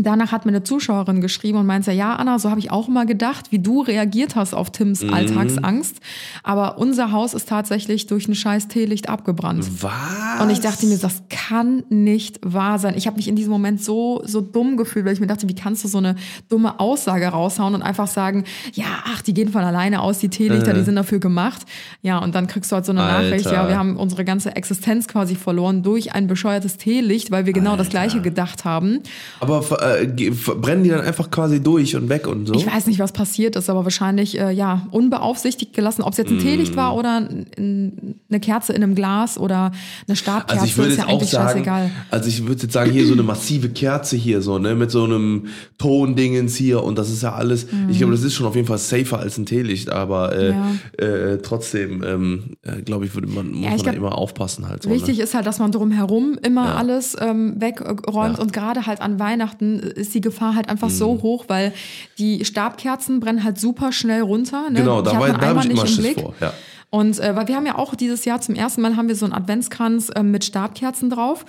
[0.00, 3.04] Danach hat mir eine Zuschauerin geschrieben und meinte, ja, Anna, so habe ich auch mal
[3.04, 5.12] gedacht, wie du reagiert hast auf Tims Mhm.
[5.12, 5.96] Alltagsangst.
[6.42, 9.68] Aber unser Haus ist tatsächlich durch ein scheiß Teelicht abgebrannt.
[9.82, 10.40] Was?
[10.40, 12.94] Und ich dachte mir, das kann nicht wahr sein.
[12.96, 15.54] Ich habe mich in diesem Moment so, so dumm gefühlt, weil ich mir dachte, wie
[15.54, 16.14] kannst du so eine
[16.48, 18.44] dumme Aussage raushauen und einfach sagen,
[18.74, 21.62] ja, ach, die gehen von alleine aus, die Teelichter, die sind dafür gemacht.
[22.02, 23.04] Ja, und dann kriegst du halt so eine Äh.
[23.04, 23.28] Alter.
[23.28, 27.52] Nachricht, ja, wir haben unsere ganze Existenz quasi verloren durch ein bescheuertes Teelicht, weil wir
[27.52, 29.00] genau das Gleiche gedacht haben.
[29.40, 29.62] Aber
[29.96, 32.54] äh, brennen die dann einfach quasi durch und weg und so?
[32.54, 36.02] Ich weiß nicht, was passiert ist, aber wahrscheinlich äh, ja unbeaufsichtigt gelassen.
[36.02, 39.72] Ob es jetzt ein Teelicht war oder ein, eine Kerze in einem Glas oder
[40.06, 41.90] eine Stabkerze, Also ich würde ist jetzt ja auch eigentlich sagen, scheißegal.
[42.10, 45.04] also ich würde jetzt sagen, hier so eine massive Kerze hier so, ne, mit so
[45.04, 45.46] einem
[45.78, 48.78] Tondingens hier und das ist ja alles, ich glaube, das ist schon auf jeden Fall
[48.78, 50.48] safer als ein Teelicht, aber äh.
[50.48, 50.72] Ja.
[50.98, 54.82] äh, trotzdem, ähm, äh, glaube ich, würde man, muss ich man glaub, immer aufpassen halt
[54.82, 54.90] so.
[54.90, 55.24] Wichtig ne?
[55.24, 56.74] ist halt, dass man drumherum immer Ja.
[56.76, 58.42] alles ähm, wegräumt Ja.
[58.42, 60.92] und gerade halt an Weihnachten ist die Gefahr halt einfach Mhm.
[60.94, 61.72] so hoch, weil
[62.18, 64.70] die Stabkerzen brennen halt super schnell runter.
[64.70, 64.80] Ne?
[64.80, 66.20] Genau, da, da habe ich immer nicht im Schiss Blick.
[66.20, 66.34] vor.
[66.40, 66.52] Ja.
[66.90, 69.26] Und äh, weil wir haben ja auch dieses Jahr zum ersten Mal haben wir so
[69.26, 71.44] einen Adventskranz äh, mit Stabkerzen drauf.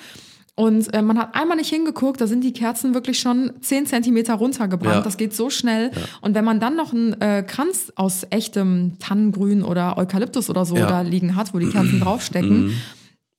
[0.56, 4.34] Und äh, man hat einmal nicht hingeguckt, da sind die Kerzen wirklich schon 10 Zentimeter
[4.34, 4.96] runtergebrannt.
[4.96, 5.02] Ja.
[5.02, 5.92] Das geht so schnell.
[6.20, 10.76] Und wenn man dann noch einen äh, Kranz aus echtem Tannengrün oder Eukalyptus oder so
[10.76, 10.88] Ja.
[10.88, 12.74] da liegen hat, wo die Kerzen draufstecken,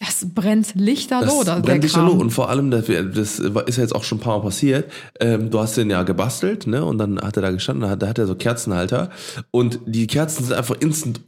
[0.00, 2.12] das brennt lichterloh, Das da, der brennt lo.
[2.12, 4.90] Und vor allem, das das ist ja jetzt auch schon ein paar Mal passiert,
[5.20, 6.84] ähm, du hast den ja gebastelt, ne?
[6.84, 9.10] Und dann hat er da gestanden, da hat, da hat er so Kerzenhalter
[9.50, 11.20] und die Kerzen sind einfach instant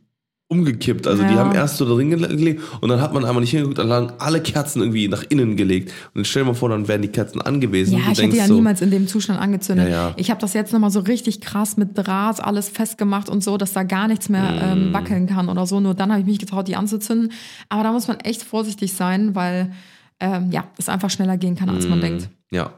[0.49, 1.07] umgekippt.
[1.07, 1.41] Also die Ja.
[1.41, 4.41] haben erst so drin gelegt und dann hat man einmal nicht hingeguckt, dann lagen alle
[4.43, 5.91] Kerzen irgendwie nach innen gelegt.
[6.09, 7.97] Und dann stell dir mal vor, dann wären die Kerzen angewiesen.
[7.99, 9.89] Ja, ich hätte ja so, niemals in dem Zustand angezündet.
[9.89, 10.15] Ja, ja.
[10.17, 13.73] Ich habe das jetzt nochmal so richtig krass mit Draht alles festgemacht und so, dass
[13.73, 14.79] da gar nichts mehr Mm.
[14.89, 15.81] ähm, wackeln kann oder so.
[15.81, 17.33] Nur dann habe ich mich getraut, die anzuzünden.
[17.71, 19.73] Aber da muss man echt vorsichtig sein, weil
[20.21, 22.03] ähm, ja, es einfach schneller gehen kann, als man Mm.
[22.03, 22.29] denkt.
[22.51, 22.75] Ja.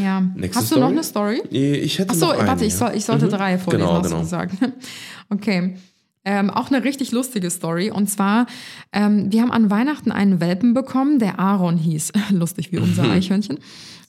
[0.00, 0.20] Ja.
[0.36, 0.80] Nächste Hast du Story?
[0.80, 1.42] noch eine Story?
[1.50, 3.30] Ich hätte Ach so, noch eine, warte, ich, soll, ich sollte Mhm.
[3.30, 4.16] drei vorlesen, Genau, hast genau.
[4.18, 4.54] du gesagt.
[5.30, 5.76] Okay.
[6.24, 7.90] Ähm, auch eine richtig lustige Story.
[7.90, 8.46] Und zwar,
[8.92, 12.12] ähm, wir haben an Weihnachten einen Welpen bekommen, der Aaron hieß.
[12.30, 13.58] Lustig wie unser Eichhörnchen.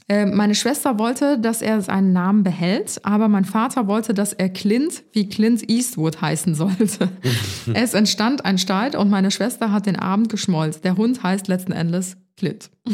[0.08, 4.50] Ähm, meine Schwester wollte, dass er seinen Namen behält, aber mein Vater wollte, dass er
[4.50, 7.10] Clint wie Clint Eastwood heißen sollte.
[7.74, 10.84] es entstand ein Streit und meine Schwester hat den Abend geschmolzt.
[10.84, 12.70] Der Hund heißt letzten Endes Clint.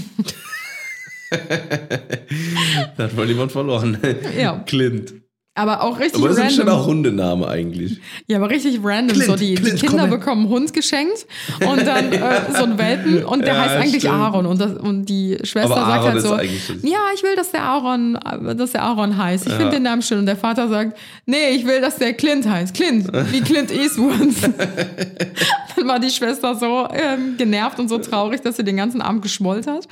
[2.97, 3.97] Da hat wohl jemand verloren.
[4.37, 4.59] Ja.
[4.65, 5.13] Clint.
[5.53, 6.81] Aber auch richtig Aber das ist schon random.
[6.81, 7.99] auch Hundename eigentlich.
[8.27, 9.17] Ja, aber richtig random.
[9.17, 11.27] Clint, so die, Clint, die Kinder bekommen einen Hund geschenkt
[11.59, 12.19] und dann äh,
[12.57, 14.13] so einen Welpen und der Ja, heißt eigentlich stimmt.
[14.15, 14.45] Aaron.
[14.45, 17.51] Und, das, und die Schwester Aber sagt Aaron halt ist so: Ja, ich will, dass
[17.51, 18.17] der Aaron,
[18.55, 19.45] dass der Aaron heißt.
[19.45, 20.19] Ich finde den Namen schön.
[20.19, 22.73] Und der Vater sagt: Nee, ich will, dass der Clint heißt.
[22.73, 24.13] Clint, wie Clint Eastwood.
[25.75, 29.21] dann war die Schwester so ähm, genervt und so traurig, dass sie den ganzen Abend
[29.21, 29.85] geschmollt hat.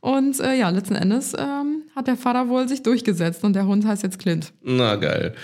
[0.00, 3.86] Und äh, ja, letzten Endes ähm, hat der Vater wohl sich durchgesetzt und der Hund
[3.86, 4.52] heißt jetzt Clint.
[4.62, 5.34] Na, geil.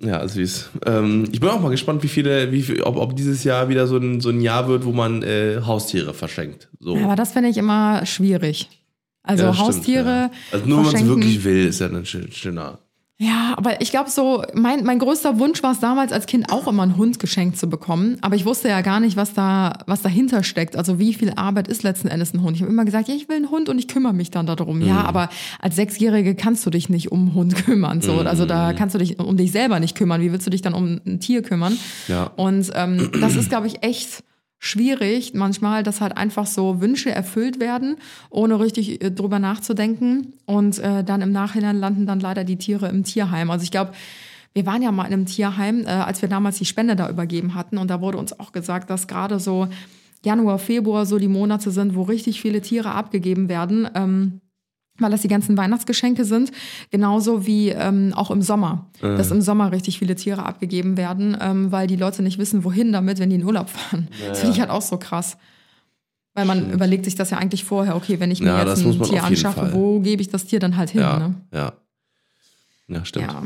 [0.00, 0.70] Ja, süß.
[0.86, 3.86] Ähm, ich bin auch mal gespannt, wie viele, wie viel, ob, ob dieses Jahr wieder
[3.88, 6.68] so ein, so ein Jahr wird, wo man äh, Haustiere verschenkt.
[6.78, 6.96] So.
[6.96, 8.68] Ja, aber das finde ich immer schwierig.
[9.24, 10.04] Also Ja, stimmt, Haustiere.
[10.08, 10.30] ja.
[10.52, 12.78] Also nur wenn man es wirklich will, ist ja ein schön- schöner.
[13.20, 16.68] Ja, aber ich glaube so, mein, mein größter Wunsch war es damals als Kind auch
[16.68, 18.16] immer einen Hund geschenkt zu bekommen.
[18.20, 20.76] Aber ich wusste ja gar nicht, was da, was dahinter steckt.
[20.76, 22.54] Also wie viel Arbeit ist letzten Endes ein Hund?
[22.54, 24.78] Ich habe immer gesagt, ja, ich will einen Hund und ich kümmere mich dann darum.
[24.78, 24.86] Mhm.
[24.86, 28.00] Ja, aber als Sechsjährige kannst du dich nicht um einen Hund kümmern.
[28.02, 28.18] So.
[28.20, 28.48] Also Mhm.
[28.48, 30.20] da kannst du dich um dich selber nicht kümmern.
[30.20, 31.76] Wie willst du dich dann um ein Tier kümmern?
[32.06, 32.30] Ja.
[32.36, 34.22] Und ähm, das ist, glaube ich, echt
[34.58, 37.96] schwierig manchmal, dass halt einfach so Wünsche erfüllt werden,
[38.30, 40.34] ohne richtig äh, drüber nachzudenken.
[40.46, 43.50] Und äh, dann im Nachhinein landen dann leider die Tiere im Tierheim.
[43.50, 43.92] Also ich glaube,
[44.54, 47.54] wir waren ja mal in einem Tierheim, äh, als wir damals die Spende da übergeben
[47.54, 47.78] hatten.
[47.78, 49.68] Und da wurde uns auch gesagt, dass gerade so
[50.24, 53.88] Januar, Februar so die Monate sind, wo richtig viele Tiere abgegeben werden.
[53.94, 54.40] Ähm,
[54.98, 56.50] weil das die ganzen Weihnachtsgeschenke sind,
[56.90, 61.70] genauso wie ähm, auch im Sommer, dass im Sommer richtig viele Tiere abgegeben werden, ähm,
[61.72, 64.08] weil die Leute nicht wissen, wohin damit, wenn die in Urlaub fahren.
[64.28, 65.36] das finde ich halt auch so krass.
[66.34, 69.02] Weil man überlegt sich das ja eigentlich vorher, okay, wenn ich mir Ja, jetzt ein
[69.02, 69.72] Tier anschaffe, Fall.
[69.74, 71.00] wo gebe ich das Tier dann halt hin?
[71.00, 71.34] Ja, Ne?
[71.52, 71.72] ja.
[72.88, 73.26] Ja, stimmt.
[73.26, 73.42] Ja.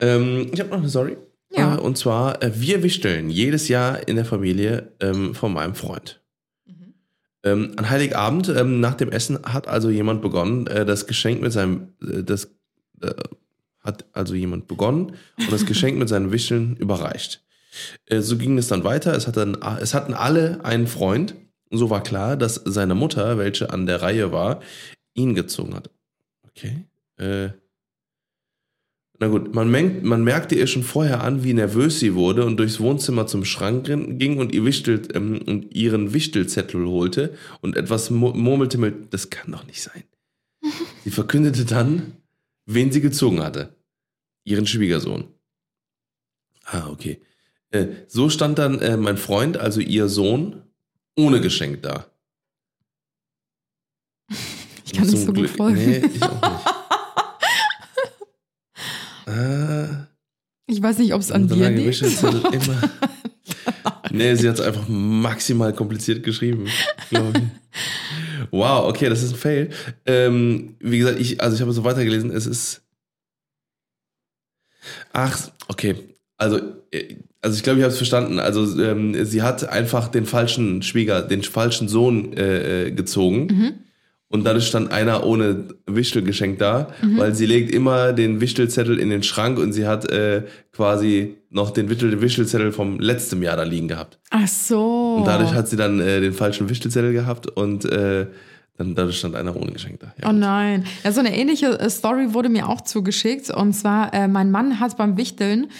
[0.00, 1.16] Ähm, ich habe noch eine Story.
[1.56, 1.76] Ja.
[1.76, 6.19] Äh, und zwar, äh, wir wichteln jedes Jahr in der Familie ähm, von meinem Freund.
[7.42, 11.52] Ähm, an Heiligabend, ähm, nach dem Essen, hat also jemand begonnen, äh, das Geschenk mit
[11.52, 12.50] seinem, äh, das
[13.00, 13.14] äh,
[13.80, 17.42] hat also jemand begonnen und das Geschenk mit seinen Wichteln überreicht.
[18.06, 19.14] Äh, so ging es dann weiter.
[19.14, 21.34] Es, hat es hatten alle einen Freund.
[21.70, 24.60] Und so war klar, dass seine Mutter, welche an der Reihe war,
[25.14, 25.90] ihn gezogen hat.
[26.48, 26.84] Okay.
[29.22, 32.56] Na gut, man, merkt, man merkte ihr schon vorher an, wie nervös sie wurde und
[32.56, 38.08] durchs Wohnzimmer zum Schrank ging und, ihr Wichtel, ähm, und ihren Wichtelzettel holte und etwas
[38.10, 40.04] mu- murmelte mit, das kann doch nicht sein.
[41.04, 42.14] Sie verkündete dann,
[42.66, 43.74] wen sie gezogen hatte.
[44.44, 45.24] Ihren Schwiegersohn.
[46.64, 47.20] Ah, okay.
[47.70, 50.62] Äh, so stand dann äh, mein Freund, also ihr Sohn,
[51.16, 52.06] ohne Geschenk da.
[54.84, 55.76] Ich kann nicht so gut folgen.
[55.76, 56.69] Nee, ich auch nicht.
[59.40, 60.08] Ah,
[60.66, 62.02] Ich weiß nicht, ob es an dir liegt.
[62.02, 62.90] Immer.
[64.10, 66.66] nee, sie hat es einfach maximal kompliziert geschrieben,
[67.10, 67.44] glaube ich.
[68.50, 69.70] Wow, okay, das ist ein Fail.
[70.06, 72.82] Ähm, wie gesagt, ich, also ich habe so weitergelesen, es ist.
[75.12, 75.96] Ach, okay.
[76.36, 76.58] Also,
[76.90, 78.38] äh, also ich glaube, ich habe es verstanden.
[78.38, 83.46] Also, ähm, sie hat einfach den falschen Schwieger, den falschen Sohn äh, äh, gezogen.
[83.46, 83.72] Mhm.
[84.32, 89.24] Und dadurch stand einer ohne Wichtelgeschenk da, weil sie legt immer den Wichtelzettel in den
[89.24, 93.88] Schrank und sie hat äh, quasi noch den Wichtel, Wichtelzettel vom letzten Jahr da liegen
[93.88, 94.20] gehabt.
[94.30, 95.16] Ach so.
[95.16, 98.26] Und dadurch hat sie dann äh, den falschen Wichtelzettel gehabt und äh,
[98.80, 100.14] dann dadurch stand einer ohne Geschenk da.
[100.22, 100.30] Ja.
[100.30, 100.84] Oh nein.
[101.04, 103.50] Ja, so eine ähnliche äh, Story wurde mir auch zugeschickt.
[103.50, 105.70] Und zwar, äh, mein Mann hat beim Wichteln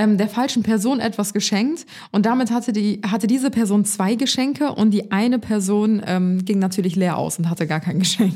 [0.00, 1.84] ähm, der falschen Person etwas geschenkt.
[2.10, 6.58] Und damit hatte, die, hatte diese Person zwei Geschenke und die eine Person ähm, ging
[6.58, 8.34] natürlich leer aus und hatte gar kein Geschenk.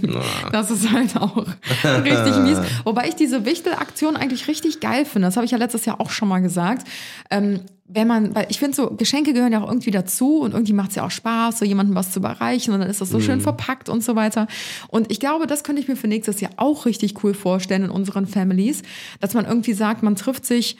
[0.53, 1.39] Das ist halt auch
[1.85, 2.59] richtig mies.
[2.85, 5.27] Wobei ich diese Wichtelaktion eigentlich richtig geil finde.
[5.29, 6.87] Das habe ich ja letztes Jahr auch schon mal gesagt.
[7.31, 10.73] Ähm, wenn man, weil ich finde so, Geschenke gehören ja auch irgendwie dazu und irgendwie
[10.73, 13.21] macht es ja auch Spaß, so jemandem was zu überreichen und dann ist das so
[13.21, 14.49] schön verpackt und so weiter.
[14.89, 17.91] Und ich glaube, das könnte ich mir für nächstes Jahr auch richtig cool vorstellen in
[17.91, 18.83] unseren Families,
[19.21, 20.77] dass man irgendwie sagt, man trifft sich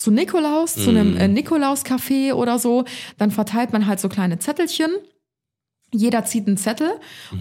[0.00, 2.84] zu Nikolaus, zu einem äh, Nikolaus-Café oder so,
[3.18, 4.90] dann verteilt man halt so kleine Zettelchen.
[5.92, 6.88] Jeder zieht einen Zettel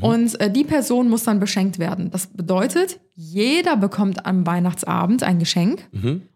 [0.02, 2.12] und äh, die Person muss dann beschenkt werden.
[2.12, 5.88] Das bedeutet, jeder bekommt am Weihnachtsabend ein Geschenk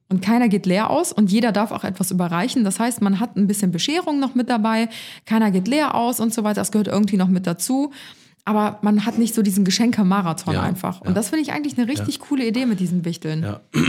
[0.07, 2.63] und keiner geht leer aus und jeder darf auch etwas überreichen.
[2.63, 4.88] Das heißt, man hat ein bisschen Bescherung noch mit dabei,
[5.26, 6.61] keiner geht leer aus und so weiter.
[6.61, 7.91] Das gehört irgendwie noch mit dazu.
[8.46, 11.00] Aber man hat nicht so diesen Geschenke-Marathon Ja, einfach.
[11.00, 11.14] Und ja.
[11.14, 13.44] das finde ich eigentlich eine richtig coole Idee mit diesen Wichteln.
[13.44, 13.62] Ja.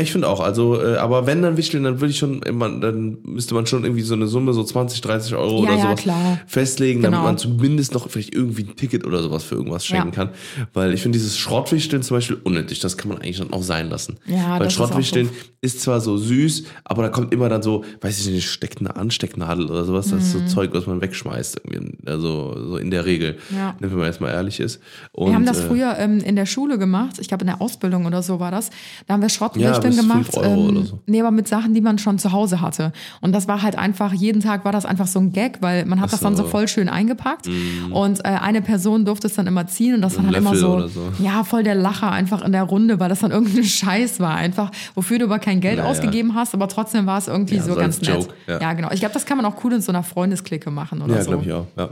[0.00, 3.18] Ich finde auch, also, äh, aber wenn dann wichteln, dann würde ich schon immer, dann
[3.24, 6.00] müsste man schon irgendwie so eine Summe, so 20, 30 Euro Ja, oder ja, sowas
[6.00, 6.40] klar.
[6.46, 7.10] festlegen, Genau.
[7.12, 10.14] damit man zumindest noch vielleicht irgendwie ein Ticket oder sowas für irgendwas schenken Ja.
[10.14, 10.28] kann.
[10.74, 13.88] Weil ich finde dieses Schrottwichteln zum Beispiel unnötig, das kann man eigentlich dann auch sein
[13.88, 14.18] lassen.
[14.26, 15.36] Ja, Weil ist Schrottwichteln doof.
[15.62, 18.94] ist, zwar so süß, aber da kommt immer dann so, weiß ich nicht, steckt eine
[18.96, 20.48] Anstecknadel oder sowas, das ist Mhm.
[20.48, 23.38] so Zeug, was man wegschmeißt, irgendwie, also so in der Regel.
[23.56, 23.74] Ja.
[23.98, 24.80] Wenn man jetzt mal ehrlich ist.
[25.12, 27.16] Und, Wir haben das äh, früher ähm, in der Schule gemacht.
[27.18, 28.70] Ich glaube, in der Ausbildung oder so war das.
[29.06, 30.36] Da haben wir Ja, Schrottrichteln bis gemacht.
[30.36, 30.98] oder so.
[31.06, 32.92] Nee, aber mit Sachen, die man schon zu Hause hatte.
[33.20, 36.00] Und das war halt einfach, jeden Tag war das einfach so ein Gag, weil man
[36.00, 36.48] hat das dann so so.
[36.48, 37.48] Voll schön eingepackt.
[37.90, 40.86] Und äh, eine Person durfte es dann immer ziehen und das dann immer Löffel so,
[40.88, 41.00] so.
[41.22, 44.34] ja, voll der Lacher einfach in der Runde, weil das dann irgendein Scheiß war.
[44.36, 45.90] Einfach, wofür du aber kein Geld Ja, ja.
[45.90, 48.10] ausgegeben hast, aber trotzdem war es irgendwie Ja, so so ganz nett.
[48.14, 48.60] Joke, ja.
[48.60, 48.72] ja.
[48.72, 48.90] genau.
[48.92, 51.30] Ich glaube, das kann man auch cool in so einer Freundesklicke machen oder Ja, so.
[51.30, 51.66] glaube ich auch.
[51.76, 51.90] Ja.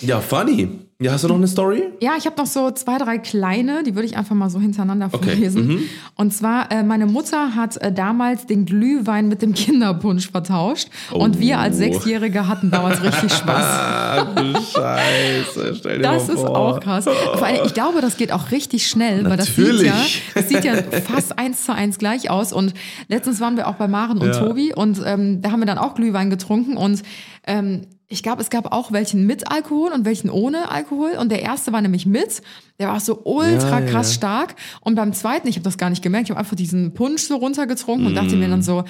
[0.00, 0.68] Ja, funny.
[1.00, 1.82] Ja, hast du noch eine Story?
[2.00, 5.08] Ja, ich habe noch so zwei, drei kleine, die würde ich einfach mal so hintereinander
[5.12, 5.66] Okay, vorlesen.
[5.66, 5.80] mhm.
[6.14, 10.88] Und zwar, äh, meine Mutter hat äh, damals den Glühwein mit dem Kinderpunsch vertauscht.
[11.10, 11.78] Und wir als Oh.
[11.78, 13.64] Sechsjährige hatten damals richtig Spaß.
[13.64, 15.74] Ah, du Scheiße.
[15.76, 16.56] Stell dir Das mal ist vor.
[16.56, 17.04] auch krass.
[17.04, 20.22] Vor allem, ich glaube, das geht auch richtig schnell, weil das sieht, ja, Natürlich.
[20.34, 20.74] das sieht ja
[21.12, 22.52] fast eins zu eins gleich aus.
[22.52, 22.72] Und
[23.08, 24.38] letztens waren wir auch bei Maren und Ja.
[24.38, 27.02] Tobi und ähm, da haben wir dann auch Glühwein getrunken und
[27.46, 31.12] ähm, ich glaube, es gab auch welchen mit Alkohol und welchen ohne Alkohol.
[31.18, 32.42] Und der erste war nämlich mit.
[32.78, 34.14] Der war so ultra Ja, krass ja.
[34.14, 34.56] stark.
[34.82, 37.36] Und beim zweiten, ich habe das gar nicht gemerkt, ich habe einfach diesen Punsch so
[37.36, 38.50] runtergetrunken und dachte mir Mm.
[38.50, 38.84] dann so,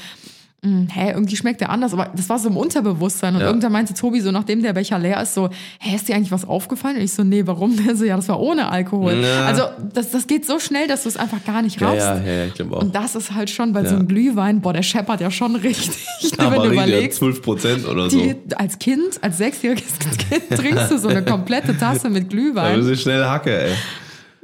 [0.65, 3.35] hm, hä, irgendwie schmeckt der anders, aber das war so im Unterbewusstsein.
[3.35, 3.47] Und Ja.
[3.49, 6.45] irgendwann meinte Tobi so, nachdem der Becher leer ist, so, hä, ist dir eigentlich was
[6.49, 6.97] aufgefallen?
[6.97, 7.77] Und ich so, nee, warum?
[7.85, 9.12] Der so, ja, das war ohne Alkohol.
[9.23, 9.45] Ja.
[9.45, 12.01] Also das, das geht so schnell, dass du es einfach gar nicht Ja, raffst.
[12.01, 12.81] ja, ja, ja, ich glaube auch.
[12.83, 13.99] Und das ist halt schon bei so Ja.
[13.99, 15.97] einem Glühwein, boah, der scheppert ja schon richtig.
[16.39, 18.19] wenn Aber du richtig, überlegst, 12 Prozent oder so.
[18.19, 19.93] die, als Kind, als sechsjähriges
[20.31, 22.77] Kind trinkst du so eine komplette Tasse mit Da Glühwein.
[22.79, 23.73] bist du schnell Hacke, ey.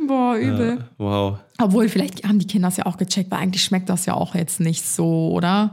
[0.06, 0.84] Boah, übel.
[0.98, 1.38] Wow.
[1.62, 4.34] Obwohl, vielleicht haben die Kinder es ja auch gecheckt, weil eigentlich schmeckt das ja auch
[4.34, 5.72] jetzt nicht so, oder?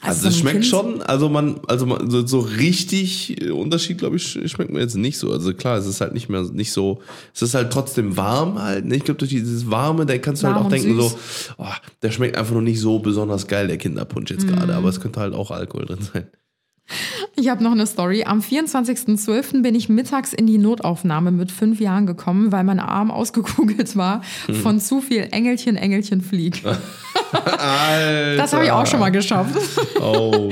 [0.00, 4.16] Also, so es schmeckt Kind- schon, also man, also man, so, so richtig Unterschied, glaube
[4.16, 5.32] ich, sch- schmeckt mir jetzt nicht so.
[5.32, 7.00] Also klar, es ist halt nicht mehr nicht so,
[7.34, 8.84] es ist halt trotzdem warm halt.
[8.84, 8.94] ne?
[8.96, 11.10] Ich glaube, durch dieses Warme, da kannst du Warm halt auch denken, süß.
[11.10, 11.18] so,
[11.58, 11.66] oh,
[12.02, 14.50] der schmeckt einfach nur nicht so besonders geil, der Kinderpunsch jetzt Mhm.
[14.54, 14.74] gerade.
[14.76, 16.28] Aber es könnte halt auch Alkohol drin sein.
[17.36, 18.24] Ich habe noch eine Story.
[18.24, 19.62] Am 24.12.
[19.62, 24.22] bin ich mittags in die Notaufnahme mit fünf Jahren gekommen, weil mein Arm ausgekugelt war
[24.46, 24.54] Hm.
[24.56, 26.62] von zu viel Engelchen, Engelchen flieg.
[26.64, 28.36] Alter.
[28.38, 29.54] Das habe ich auch schon mal geschafft.
[30.00, 30.50] Oh,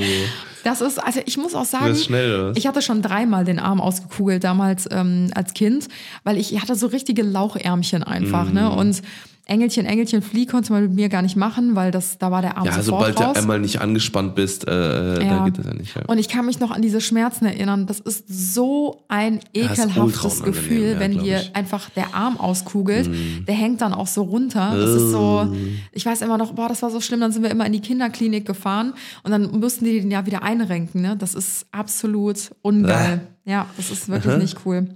[0.63, 4.43] Das ist, also ich muss auch sagen, schnell, ich hatte schon dreimal den Arm ausgekugelt
[4.43, 5.87] damals ähm, als Kind,
[6.23, 8.63] weil ich hatte so richtige Lauchärmchen einfach, ne?
[8.71, 8.77] Mhm.
[8.77, 9.01] Und
[9.49, 12.57] Engelchen, Engelchen, Flieh konnte man mit mir gar nicht machen, weil das, da war der
[12.57, 13.37] Arm Ja, sobald du raus.
[13.37, 15.45] einmal nicht angespannt bist, äh, da Ja.
[15.45, 15.95] geht das ja nicht.
[15.95, 16.01] Ja.
[16.07, 17.87] Und ich kann mich noch an diese Schmerzen erinnern.
[17.87, 21.37] Das ist so ein ekelhaftes Gefühl, ja, wenn dir.
[21.37, 21.43] Mhm.
[21.53, 23.09] einfach der Arm auskugelt.
[23.47, 24.73] Der hängt dann auch so runter.
[24.75, 25.55] Das ist so,
[25.93, 27.21] ich weiß immer noch, boah, das war so schlimm.
[27.21, 28.93] Dann sind wir immer in die Kinderklinik gefahren
[29.23, 31.01] und dann mussten die den ja wieder einrenken.
[31.01, 31.15] Ne?
[31.17, 33.21] Das ist absolut ungeil.
[33.45, 34.87] Ja, das ist wirklich nicht cool.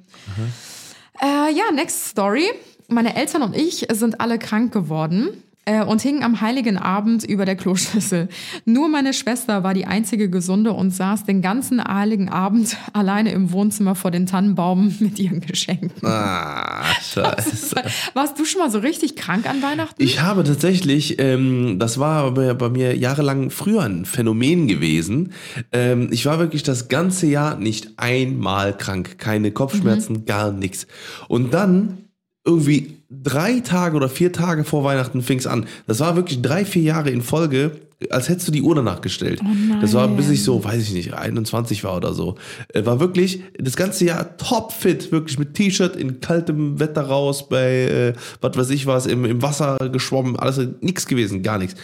[1.22, 2.46] Äh, ja, next story.
[2.92, 5.30] Meine Eltern und ich sind alle krank geworden
[5.64, 8.28] äh, und hingen am heiligen Abend über der Kloschüssel.
[8.66, 13.54] Nur meine Schwester war die einzige Gesunde und saß den ganzen heiligen Abend alleine im
[13.54, 16.06] Wohnzimmer vor den Tannenbaum mit ihren Geschenken.
[16.06, 17.78] Ah, scheiße.
[18.14, 20.04] Warst du schon mal so richtig krank an Weihnachten?
[20.04, 25.32] Ich habe tatsächlich, ähm, das war bei, bei mir jahrelang früher ein Phänomen gewesen.
[25.72, 29.18] Ähm, ich war wirklich das ganze Jahr nicht einmal krank.
[29.18, 30.88] Keine Kopfschmerzen, gar nichts.
[31.30, 32.11] Und dann
[32.44, 35.66] irgendwie drei Tage oder vier Tage vor Weihnachten fing es an.
[35.88, 37.72] Das war wirklich drei, vier Jahre in Folge,
[38.10, 39.42] als hättest du die Uhr danach gestellt.
[39.82, 42.36] das war bis ich so, weiß ich nicht, 21 war oder so.
[42.74, 47.72] Äh, war wirklich das ganze Jahr topfit, wirklich mit T-Shirt in kaltem Wetter raus, bei,
[47.86, 51.76] äh, was weiß ich was, im, im Wasser geschwommen, alles nichts gewesen, gar nichts.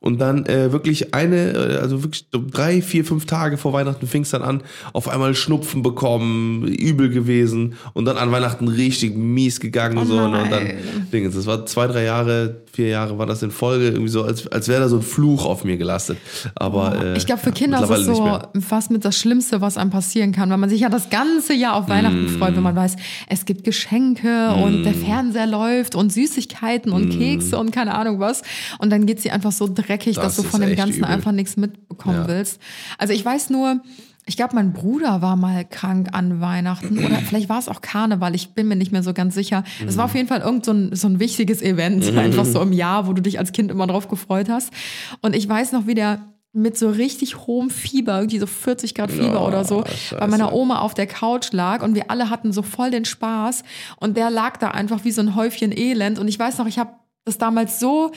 [0.00, 4.22] Und dann äh, wirklich eine, äh, also wirklich drei, vier, fünf Tage vor Weihnachten fing
[4.22, 4.62] es dann an,
[4.94, 10.14] auf einmal Schnupfen bekommen, übel gewesen und dann an Weihnachten richtig mies gegangen Oh so
[10.14, 11.06] ne, und dann nein.
[11.12, 11.34] Dingens.
[11.34, 14.68] Das war zwei, drei Jahre, vier Jahre war das in Folge, irgendwie so, als, als
[14.68, 16.18] wäre da so ein Fluch auf mir gelastet.
[16.54, 19.76] Aber äh, Ich glaube, für ja, Kinder ist es so fast mit das Schlimmste, was
[19.76, 22.38] einem passieren kann, weil man sich ja das ganze Jahr auf Weihnachten Mm.
[22.38, 22.96] freut, wenn man weiß,
[23.28, 26.94] es gibt Geschenke und der Fernseher läuft und Süßigkeiten Mm.
[26.94, 28.42] und Kekse und keine Ahnung was.
[28.78, 31.08] Und dann geht sie einfach so dreckig, Das dass du von dem Ganzen übel.
[31.10, 32.28] einfach nichts mitbekommen Ja.
[32.28, 32.60] willst.
[32.98, 33.80] Also ich weiß nur,
[34.30, 38.34] ich glaube, mein Bruder war mal krank an Weihnachten oder vielleicht war es auch Karneval,
[38.36, 39.64] ich bin mir nicht mehr so ganz sicher.
[39.84, 42.72] Es war auf jeden Fall irgend so ein, so ein wichtiges Event, einfach so im
[42.72, 44.72] Jahr, wo du dich als Kind immer drauf gefreut hast.
[45.20, 46.20] Und ich weiß noch, wie der
[46.52, 50.16] mit so richtig hohem Fieber, irgendwie so 40 Grad Fieber Oh, oder so, Scheiße.
[50.20, 53.64] bei meiner Oma auf der Couch lag und wir alle hatten so voll den Spaß
[53.96, 56.78] und der lag da einfach wie so ein Häufchen Elend und ich weiß noch, ich
[56.78, 56.90] habe
[57.24, 58.12] das damals so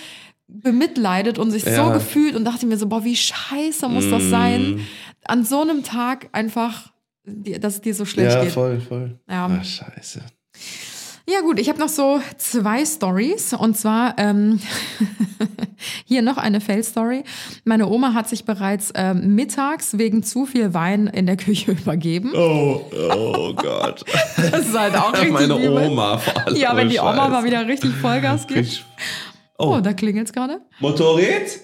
[0.53, 1.93] bemitleidet und sich so Ja.
[1.93, 4.81] gefühlt und dachte mir so, boah, wie scheiße muss das sein,
[5.25, 6.91] an so einem Tag einfach,
[7.25, 8.53] dass es dir so schlecht Ja, geht.
[8.53, 9.19] voll, voll.
[9.29, 9.47] Ja.
[9.47, 10.21] Ah, scheiße.
[11.29, 14.59] Ja gut, ich habe noch so zwei Stories und zwar ähm,
[16.05, 17.23] hier noch eine Fail-Story.
[17.63, 22.31] Meine Oma hat sich bereits ähm, mittags wegen zu viel Wein in der Küche übergeben.
[22.35, 24.03] Oh, oh Gott.
[24.51, 25.87] Das ist halt auch richtig Meine übel.
[25.87, 26.55] Oma vor allem.
[26.57, 27.31] Ja, wenn die Oma Scheiße.
[27.31, 28.85] mal wieder richtig Vollgas gibt.
[29.57, 30.61] Oh, Oh, da klingelt's gerade.
[30.79, 31.59] Motorrad?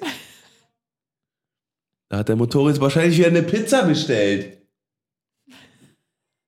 [2.10, 4.58] Da hat der Motorrad wahrscheinlich wieder eine Pizza bestellt.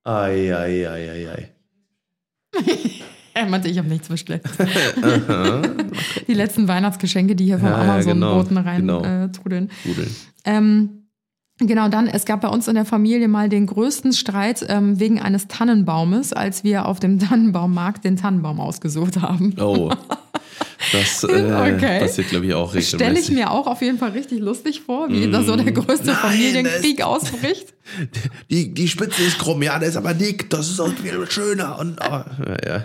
[0.04, 1.52] Ei, ei, ei, ei, ei.
[3.34, 4.42] Er meinte, ich habe nichts bestellt.
[6.28, 9.02] die letzten Weihnachtsgeschenke, die hier vom Ja, ja, Amazon-Boten genau, rein genau.
[9.02, 9.70] äh, trudeln.
[9.84, 10.14] Nudeln.
[10.44, 11.06] Ähm,
[11.58, 15.18] genau, dann, es gab bei uns in der Familie mal den größten Streit ähm, wegen
[15.18, 19.54] eines Tannenbaumes, als wir auf dem Tannenbaummarkt den Tannenbaum ausgesucht haben.
[19.58, 19.90] Oh.
[20.90, 22.00] Das äh, Okay.
[22.00, 22.94] passiert, glaube ich, auch regelmäßig.
[22.94, 26.06] Stelle ich mir auch auf jeden Fall richtig lustig vor, wie da so der größte
[26.06, 27.74] Nein, Familienkrieg ausbricht.
[28.50, 31.78] Die, die Spitze ist krumm, ja, der ist aber dick, das ist auch viel schöner.
[31.78, 32.26] Und, aber,
[32.64, 32.84] ja.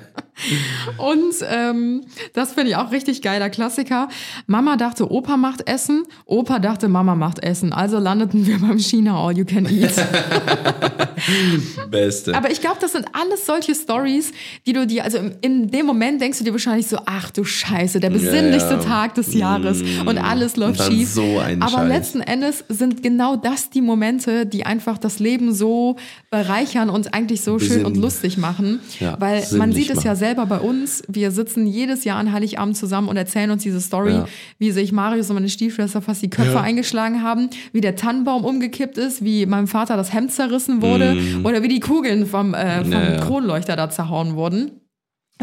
[0.97, 2.01] Und ähm,
[2.33, 4.07] das finde ich auch richtig geiler Klassiker.
[4.45, 6.03] Mama dachte, Opa macht Essen.
[6.25, 7.73] Opa dachte, Mama macht Essen.
[7.73, 9.93] Also landeten wir beim China All You Can Eat.
[11.89, 12.35] Beste.
[12.35, 14.31] Aber ich glaube, das sind alles solche Stories,
[14.65, 17.43] die du dir, also in, in dem Moment denkst du dir wahrscheinlich so, ach du
[17.43, 18.83] Scheiße, der besinnlichste Ja, ja.
[18.88, 21.09] Tag des Jahres und alles läuft schief.
[21.09, 21.88] so ein Aber Scheiß.
[21.88, 25.95] letzten Endes sind genau das die Momente, die einfach das Leben so
[26.29, 28.79] bereichern und eigentlich so schön und Besinn- lustig machen.
[28.99, 30.19] Ja, Weil man sieht es ja machen.
[30.28, 31.03] Selber bei uns.
[31.07, 34.25] Wir sitzen jedes Jahr an Heiligabend zusammen und erzählen uns diese Story, Ja.
[34.59, 36.61] wie sich Marius und meine Stiefschwester fast die Köpfe Ja.
[36.61, 41.63] eingeschlagen haben, wie der Tannenbaum umgekippt ist, wie meinem Vater das Hemd zerrissen wurde oder
[41.63, 42.93] wie die Kugeln vom, äh, vom Mhm.
[42.93, 43.17] Ja.
[43.25, 44.71] Kronleuchter da zerhauen wurden.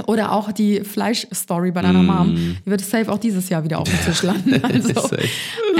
[0.08, 2.34] Oder auch die Fleischstory bei deiner Mom.
[2.34, 4.60] Die wird safe auch dieses Jahr wieder auf dem Tisch landen.
[4.64, 5.16] Also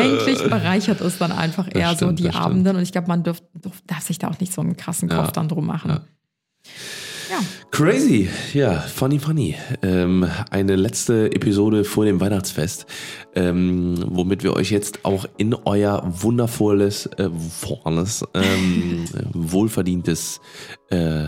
[0.01, 2.47] eigentlich bereichert es dann einfach eher so stimmt, die das stimmt.
[2.47, 2.71] Abende.
[2.71, 5.33] Und ich glaube, man dürf, dürf, darf sich da auch nicht so einen krassen Kopf
[5.33, 5.99] dann drum machen.
[7.31, 7.41] Ja.
[7.71, 9.57] Crazy, ja, funny, funny.
[9.83, 12.87] Ähm, eine letzte Episode vor dem Weihnachtsfest,
[13.35, 20.41] ähm, womit wir euch jetzt auch in euer wundervolles, äh, volles, ähm, wohlverdientes,
[20.91, 21.24] äh,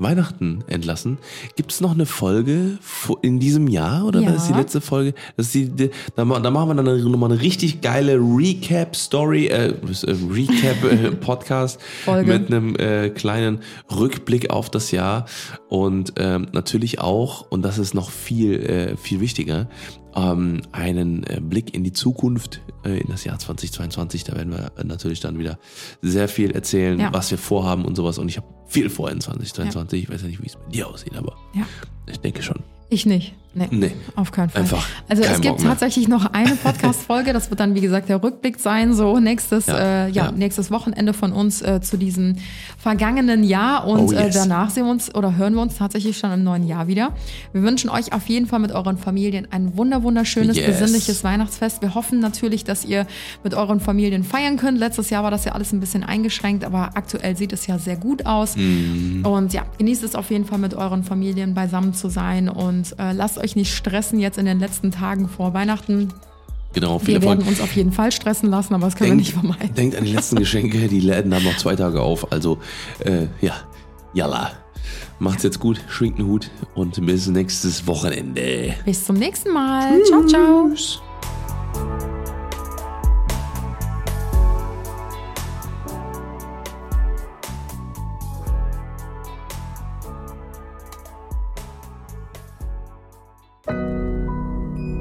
[0.00, 1.18] Weihnachten entlassen.
[1.56, 2.78] Gibt es noch eine Folge
[3.22, 4.32] in diesem Jahr oder Ja.
[4.32, 5.14] das ist die letzte Folge?
[5.36, 9.46] Das ist die, die, da, da machen wir dann eine, nochmal eine richtig geile Recap-Story,
[9.46, 9.74] äh, äh,
[10.30, 12.32] Recap-Podcast Folge.
[12.38, 13.60] mit einem äh, kleinen
[13.94, 15.26] Rückblick auf das Jahr
[15.68, 19.68] und ähm, natürlich auch, und das ist noch viel, äh, viel wichtiger,
[20.16, 24.24] ähm, einen äh, Blick in die Zukunft, äh, in das Jahr 2022.
[24.24, 25.58] Da werden wir äh, natürlich dann wieder
[26.02, 27.12] sehr viel erzählen, Ja.
[27.12, 28.18] was wir vorhaben und sowas.
[28.18, 30.04] Und ich habe viel vor in 2022.
[30.04, 31.62] Ich weiß ja nicht, wie es bei dir aussieht, aber Ja.
[32.06, 32.60] ich denke schon.
[32.88, 33.34] Ich nicht.
[33.52, 33.66] Nee.
[33.70, 33.92] Nee.
[34.14, 34.62] Auf keinen Fall.
[34.62, 38.60] Einfach also es gibt tatsächlich noch eine Podcast-Folge, das wird dann, wie gesagt, der Rückblick
[38.60, 40.32] sein, so nächstes, Ja, äh, ja, ja.
[40.32, 42.36] nächstes Wochenende von uns äh, zu diesem
[42.78, 43.86] vergangenen Jahr.
[43.88, 44.36] Und Oh, yes.
[44.36, 47.12] äh, danach sehen wir uns oder hören wir uns tatsächlich schon im neuen Jahr wieder.
[47.52, 50.66] Wir wünschen euch auf jeden Fall mit euren Familien ein wunder wunderschönes, Yes.
[50.78, 51.82] besinnliches Weihnachtsfest.
[51.82, 53.06] Wir hoffen natürlich, dass ihr
[53.42, 54.78] mit euren Familien feiern könnt.
[54.78, 57.96] Letztes Jahr war das ja alles ein bisschen eingeschränkt, aber aktuell sieht es ja sehr
[57.96, 58.56] gut aus.
[58.56, 59.24] Mhm.
[59.26, 63.12] Und ja, genießt es auf jeden Fall mit euren Familien beisammen zu sein und äh,
[63.12, 66.12] lasst euch nicht stressen jetzt in den letzten Tagen vor Weihnachten.
[66.72, 67.38] Genau, viel Wir Erfolg.
[67.40, 69.74] werden uns auf jeden Fall stressen lassen, aber das können wir nicht vermeiden.
[69.74, 72.30] denkt an die letzten Geschenke, die Läden haben noch zwei Tage auf.
[72.32, 72.58] Also,
[73.00, 73.54] äh, ja,
[74.14, 74.52] yalla.
[75.18, 78.74] Macht's jetzt gut, schwingt einen Hut und bis nächstes Wochenende.
[78.84, 80.00] Bis zum nächsten Mal.
[80.04, 80.70] Ciao, ciao.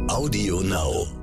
[0.10, 1.19] Audio Now.